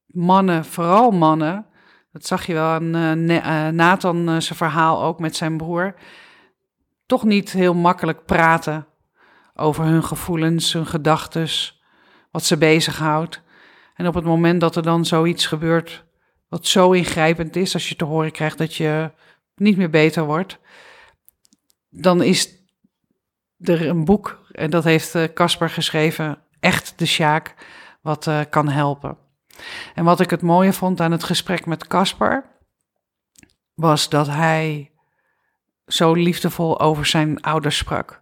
mannen, 0.05 0.65
vooral 0.65 1.11
mannen, 1.11 1.65
dat 2.11 2.25
zag 2.25 2.45
je 2.45 2.53
wel 2.53 2.67
aan 2.67 2.95
uh, 2.95 3.67
Nathan 3.67 4.17
uh, 4.17 4.39
zijn 4.39 4.57
verhaal 4.57 5.03
ook 5.03 5.19
met 5.19 5.35
zijn 5.35 5.57
broer, 5.57 5.95
toch 7.05 7.23
niet 7.23 7.51
heel 7.51 7.73
makkelijk 7.73 8.25
praten 8.25 8.87
over 9.53 9.83
hun 9.83 10.03
gevoelens, 10.03 10.73
hun 10.73 10.85
gedachtes 10.85 11.83
wat 12.31 12.43
ze 12.43 12.57
bezighoudt. 12.57 13.41
En 13.93 14.07
op 14.07 14.13
het 14.13 14.25
moment 14.25 14.61
dat 14.61 14.75
er 14.75 14.83
dan 14.83 15.05
zoiets 15.05 15.45
gebeurt 15.45 16.05
wat 16.47 16.67
zo 16.67 16.91
ingrijpend 16.91 17.55
is, 17.55 17.73
als 17.73 17.89
je 17.89 17.95
te 17.95 18.05
horen 18.05 18.31
krijgt 18.31 18.57
dat 18.57 18.75
je 18.75 19.11
niet 19.55 19.77
meer 19.77 19.89
beter 19.89 20.23
wordt, 20.23 20.59
dan 21.89 22.23
is 22.23 22.49
er 23.59 23.87
een 23.87 24.05
boek, 24.05 24.45
en 24.51 24.69
dat 24.69 24.83
heeft 24.83 25.33
Casper 25.33 25.69
geschreven, 25.69 26.43
Echt 26.59 26.93
de 26.95 27.05
Sjaak, 27.05 27.55
wat 28.01 28.27
uh, 28.27 28.41
kan 28.49 28.69
helpen. 28.69 29.17
En 29.95 30.03
wat 30.03 30.19
ik 30.19 30.29
het 30.29 30.41
mooie 30.41 30.73
vond 30.73 31.01
aan 31.01 31.11
het 31.11 31.23
gesprek 31.23 31.65
met 31.65 31.87
Casper, 31.87 32.45
was 33.73 34.09
dat 34.09 34.27
hij 34.27 34.91
zo 35.85 36.13
liefdevol 36.13 36.79
over 36.79 37.05
zijn 37.05 37.41
ouders 37.41 37.77
sprak. 37.77 38.21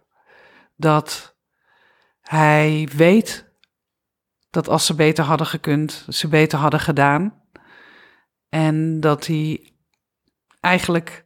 Dat 0.76 1.36
hij 2.20 2.88
weet 2.96 3.46
dat 4.50 4.68
als 4.68 4.86
ze 4.86 4.94
beter 4.94 5.24
hadden 5.24 5.46
gekund, 5.46 6.06
ze 6.08 6.28
beter 6.28 6.58
hadden 6.58 6.80
gedaan. 6.80 7.42
En 8.48 9.00
dat 9.00 9.26
hij 9.26 9.72
eigenlijk 10.60 11.24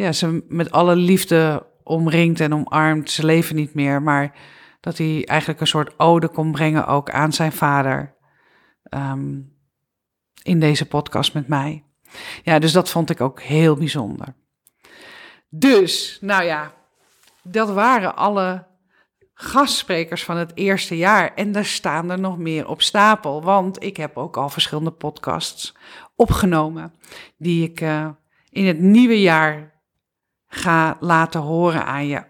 ja, 0.00 0.12
ze 0.12 0.44
met 0.48 0.70
alle 0.70 0.96
liefde 0.96 1.66
omringt 1.82 2.40
en 2.40 2.54
omarmt. 2.54 3.10
Ze 3.10 3.24
leven 3.24 3.56
niet 3.56 3.74
meer, 3.74 4.02
maar 4.02 4.34
dat 4.80 4.98
hij 4.98 5.24
eigenlijk 5.26 5.60
een 5.60 5.66
soort 5.66 5.98
ode 5.98 6.28
kon 6.28 6.52
brengen 6.52 6.86
ook 6.86 7.10
aan 7.10 7.32
zijn 7.32 7.52
vader. 7.52 8.14
Um, 8.94 9.58
in 10.42 10.60
deze 10.60 10.86
podcast 10.86 11.34
met 11.34 11.48
mij. 11.48 11.84
Ja, 12.42 12.58
dus 12.58 12.72
dat 12.72 12.90
vond 12.90 13.10
ik 13.10 13.20
ook 13.20 13.40
heel 13.40 13.76
bijzonder. 13.76 14.34
Dus, 15.48 16.18
nou 16.20 16.44
ja, 16.44 16.72
dat 17.42 17.70
waren 17.70 18.16
alle 18.16 18.66
gastsprekers 19.34 20.24
van 20.24 20.36
het 20.36 20.52
eerste 20.54 20.96
jaar. 20.96 21.34
En 21.34 21.52
daar 21.52 21.64
staan 21.64 22.10
er 22.10 22.20
nog 22.20 22.38
meer 22.38 22.68
op 22.68 22.82
stapel. 22.82 23.42
Want 23.42 23.82
ik 23.82 23.96
heb 23.96 24.16
ook 24.16 24.36
al 24.36 24.48
verschillende 24.48 24.90
podcasts 24.90 25.74
opgenomen. 26.16 26.94
Die 27.36 27.64
ik 27.64 27.80
uh, 27.80 28.08
in 28.50 28.66
het 28.66 28.78
nieuwe 28.78 29.20
jaar 29.20 29.82
ga 30.46 30.96
laten 31.00 31.40
horen 31.40 31.84
aan 31.84 32.06
je. 32.06 32.24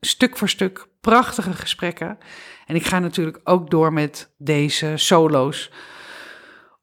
Stuk 0.00 0.36
voor 0.36 0.48
stuk 0.48 0.88
prachtige 1.00 1.52
gesprekken. 1.52 2.18
En 2.66 2.74
ik 2.74 2.86
ga 2.86 2.98
natuurlijk 2.98 3.40
ook 3.44 3.70
door 3.70 3.92
met 3.92 4.34
deze 4.38 4.92
solo's. 4.94 5.70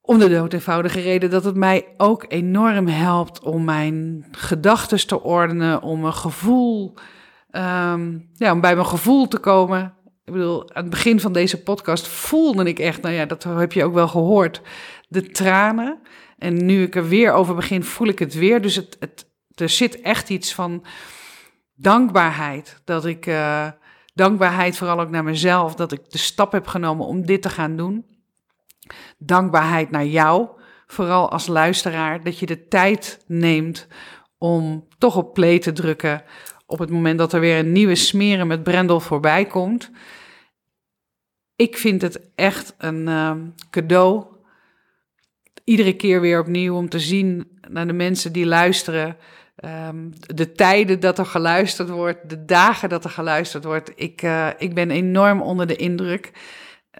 Om 0.01 0.19
de 0.19 0.29
dood 0.29 0.53
eenvoudige 0.53 0.99
reden 0.99 1.29
dat 1.29 1.43
het 1.43 1.55
mij 1.55 1.93
ook 1.97 2.25
enorm 2.27 2.87
helpt 2.87 3.39
om 3.39 3.63
mijn 3.63 4.27
gedachten 4.31 5.07
te 5.07 5.21
ordenen, 5.21 5.81
om 5.81 6.05
een 6.05 6.13
gevoel 6.13 6.97
Um, 7.51 8.29
ja, 8.33 8.51
om 8.51 8.61
bij 8.61 8.75
mijn 8.75 8.87
gevoel 8.87 9.27
te 9.27 9.37
komen. 9.37 9.93
Ik 10.25 10.33
bedoel, 10.33 10.73
aan 10.73 10.81
het 10.81 10.89
begin 10.89 11.19
van 11.19 11.33
deze 11.33 11.63
podcast 11.63 12.07
voelde 12.07 12.63
ik 12.63 12.79
echt, 12.79 13.01
nou 13.01 13.15
ja, 13.15 13.25
dat 13.25 13.43
heb 13.43 13.71
je 13.71 13.83
ook 13.83 13.93
wel 13.93 14.07
gehoord, 14.07 14.61
de 15.07 15.21
tranen. 15.21 15.99
En 16.37 16.65
nu 16.65 16.83
ik 16.83 16.95
er 16.95 17.07
weer 17.07 17.33
over 17.33 17.55
begin, 17.55 17.83
voel 17.83 18.07
ik 18.07 18.19
het 18.19 18.33
weer. 18.33 18.61
Dus 18.61 18.75
het, 18.75 18.97
het, 18.99 19.29
er 19.55 19.69
zit 19.69 20.01
echt 20.01 20.29
iets 20.29 20.53
van 20.53 20.85
dankbaarheid. 21.75 22.81
Dat 22.85 23.05
ik, 23.05 23.25
uh, 23.25 23.67
dankbaarheid 24.17 24.77
vooral 24.77 24.99
ook 24.99 25.09
naar 25.09 25.23
mezelf, 25.23 25.75
dat 25.75 25.91
ik 25.91 26.09
de 26.09 26.17
stap 26.17 26.51
heb 26.51 26.67
genomen 26.67 27.05
om 27.05 27.25
dit 27.25 27.41
te 27.41 27.49
gaan 27.49 27.77
doen. 27.77 28.05
Dankbaarheid 29.17 29.91
naar 29.91 30.05
jou, 30.05 30.47
vooral 30.87 31.31
als 31.31 31.47
luisteraar, 31.47 32.23
dat 32.23 32.39
je 32.39 32.45
de 32.45 32.67
tijd 32.67 33.23
neemt 33.27 33.87
om 34.37 34.87
toch 34.97 35.15
op 35.15 35.33
play 35.33 35.59
te 35.59 35.71
drukken 35.71 36.23
op 36.67 36.79
het 36.79 36.89
moment 36.89 37.17
dat 37.17 37.33
er 37.33 37.39
weer 37.39 37.57
een 37.57 37.71
nieuwe 37.71 37.95
smeren 37.95 38.47
met 38.47 38.63
Brendel 38.63 38.99
voorbij 38.99 39.45
komt. 39.45 39.91
Ik 41.55 41.77
vind 41.77 42.01
het 42.01 42.31
echt 42.35 42.75
een 42.77 43.07
uh, 43.07 43.31
cadeau. 43.69 44.25
Iedere 45.63 45.95
keer 45.95 46.21
weer 46.21 46.39
opnieuw 46.39 46.75
om 46.75 46.89
te 46.89 46.99
zien 46.99 47.59
naar 47.69 47.87
de 47.87 47.93
mensen 47.93 48.31
die 48.31 48.45
luisteren. 48.45 49.17
Um, 49.65 50.13
de 50.19 50.51
tijden 50.51 50.99
dat 50.99 51.17
er 51.17 51.25
geluisterd 51.25 51.89
wordt, 51.89 52.29
de 52.29 52.45
dagen 52.45 52.89
dat 52.89 53.03
er 53.03 53.09
geluisterd 53.09 53.63
wordt. 53.63 53.91
Ik, 53.95 54.21
uh, 54.21 54.47
ik 54.57 54.73
ben 54.73 54.91
enorm 54.91 55.41
onder 55.41 55.67
de 55.67 55.75
indruk. 55.75 56.31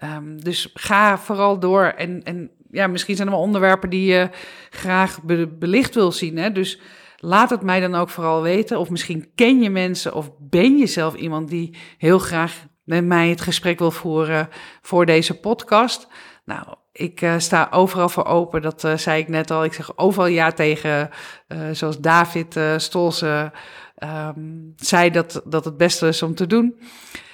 Um, 0.04 0.42
dus 0.42 0.70
ga 0.74 1.18
vooral 1.18 1.58
door. 1.58 1.84
En, 1.84 2.22
en 2.22 2.50
ja, 2.70 2.86
misschien 2.86 3.16
zijn 3.16 3.28
er 3.28 3.34
wel 3.34 3.42
onderwerpen 3.42 3.90
die 3.90 4.12
je 4.12 4.30
graag 4.70 5.22
be 5.22 5.46
belicht 5.46 5.94
wil 5.94 6.12
zien. 6.12 6.36
Hè? 6.36 6.52
Dus 6.52 6.80
Laat 7.20 7.50
het 7.50 7.62
mij 7.62 7.80
dan 7.80 7.94
ook 7.94 8.08
vooral 8.08 8.42
weten. 8.42 8.78
Of 8.78 8.90
misschien 8.90 9.30
ken 9.34 9.62
je 9.62 9.70
mensen 9.70 10.14
of 10.14 10.30
ben 10.38 10.76
je 10.76 10.86
zelf 10.86 11.14
iemand 11.14 11.48
die 11.48 11.76
heel 11.98 12.18
graag 12.18 12.66
met 12.84 13.04
mij 13.04 13.28
het 13.28 13.40
gesprek 13.40 13.78
wil 13.78 13.90
voeren 13.90 14.48
voor 14.82 15.06
deze 15.06 15.40
podcast. 15.40 16.08
Nou, 16.44 16.66
ik 16.98 17.20
uh, 17.20 17.34
sta 17.38 17.68
overal 17.70 18.08
voor 18.08 18.24
open. 18.24 18.62
Dat 18.62 18.84
uh, 18.84 18.96
zei 18.96 19.20
ik 19.20 19.28
net 19.28 19.50
al. 19.50 19.64
Ik 19.64 19.72
zeg 19.72 19.96
overal 19.96 20.26
ja 20.26 20.52
tegen. 20.52 21.10
Uh, 21.48 21.60
zoals 21.72 21.98
David 21.98 22.60
Stolze 22.76 23.52
um, 23.98 24.72
zei 24.76 25.10
dat 25.10 25.42
dat 25.44 25.64
het 25.64 25.76
beste 25.76 26.06
is 26.06 26.22
om 26.22 26.34
te 26.34 26.46
doen. 26.46 26.80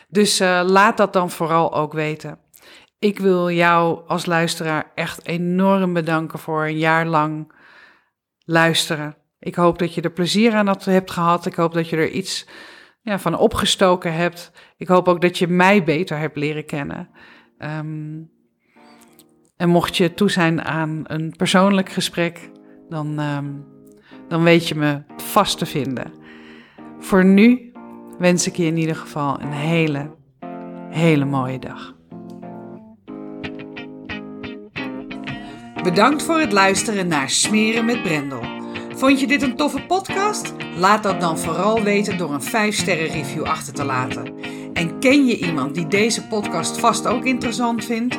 Dus 0.08 0.38
laat 0.62 0.96
dat 0.96 1.12
dan 1.12 1.30
vooral 1.30 1.74
ook 1.74 1.92
weten. 1.92 2.38
Ik 2.98 3.18
wil 3.18 3.50
jou 3.50 4.08
als 4.08 4.26
luisteraar 4.26 4.92
echt 4.94 5.26
enorm 5.26 5.92
bedanken 5.92 6.38
voor 6.38 6.64
een 6.64 6.78
jaar 6.78 7.06
lang 7.06 7.52
luisteren. 8.44 9.16
Ik 9.38 9.54
hoop 9.54 9.78
dat 9.78 9.94
je 9.94 10.00
er 10.00 10.12
plezier 10.12 10.54
aan 10.54 10.76
hebt 10.80 11.10
gehad. 11.10 11.46
Ik 11.46 11.54
hoop 11.54 11.74
dat 11.74 11.88
je 11.88 11.96
er 11.96 12.10
iets 12.10 12.46
ja, 13.02 13.18
van 13.18 13.38
opgestoken 13.38 14.14
hebt. 14.14 14.52
Ik 14.76 14.88
hoop 14.88 15.08
ook 15.08 15.20
dat 15.20 15.38
je 15.38 15.48
mij 15.48 15.84
beter 15.84 16.18
hebt 16.18 16.36
leren 16.36 16.66
kennen. 16.66 17.08
Um, 17.58 18.32
en 19.64 19.70
mocht 19.70 19.96
je 19.96 20.14
toe 20.14 20.30
zijn 20.30 20.64
aan 20.64 21.02
een 21.06 21.34
persoonlijk 21.36 21.88
gesprek, 21.88 22.50
dan, 22.88 23.18
ehm, 23.18 23.44
dan 24.28 24.42
weet 24.42 24.68
je 24.68 24.74
me 24.74 25.02
vast 25.16 25.58
te 25.58 25.66
vinden. 25.66 26.12
Voor 26.98 27.24
nu 27.24 27.72
wens 28.18 28.46
ik 28.46 28.56
je 28.56 28.64
in 28.64 28.76
ieder 28.76 28.96
geval 28.96 29.40
een 29.40 29.52
hele, 29.52 30.10
hele 30.90 31.24
mooie 31.24 31.58
dag. 31.58 31.94
Bedankt 35.82 36.22
voor 36.22 36.40
het 36.40 36.52
luisteren 36.52 37.08
naar 37.08 37.30
Smeren 37.30 37.84
met 37.84 38.02
Brendel. 38.02 38.42
Vond 38.94 39.20
je 39.20 39.26
dit 39.26 39.42
een 39.42 39.56
toffe 39.56 39.82
podcast? 39.86 40.54
Laat 40.76 41.02
dat 41.02 41.20
dan 41.20 41.38
vooral 41.38 41.82
weten 41.82 42.18
door 42.18 42.32
een 42.32 42.42
5-sterren 42.42 43.08
review 43.08 43.42
achter 43.42 43.72
te 43.72 43.84
laten. 43.84 44.34
En 44.72 44.98
ken 44.98 45.26
je 45.26 45.38
iemand 45.38 45.74
die 45.74 45.86
deze 45.86 46.26
podcast 46.26 46.78
vast 46.78 47.06
ook 47.06 47.24
interessant 47.24 47.84
vindt? 47.84 48.18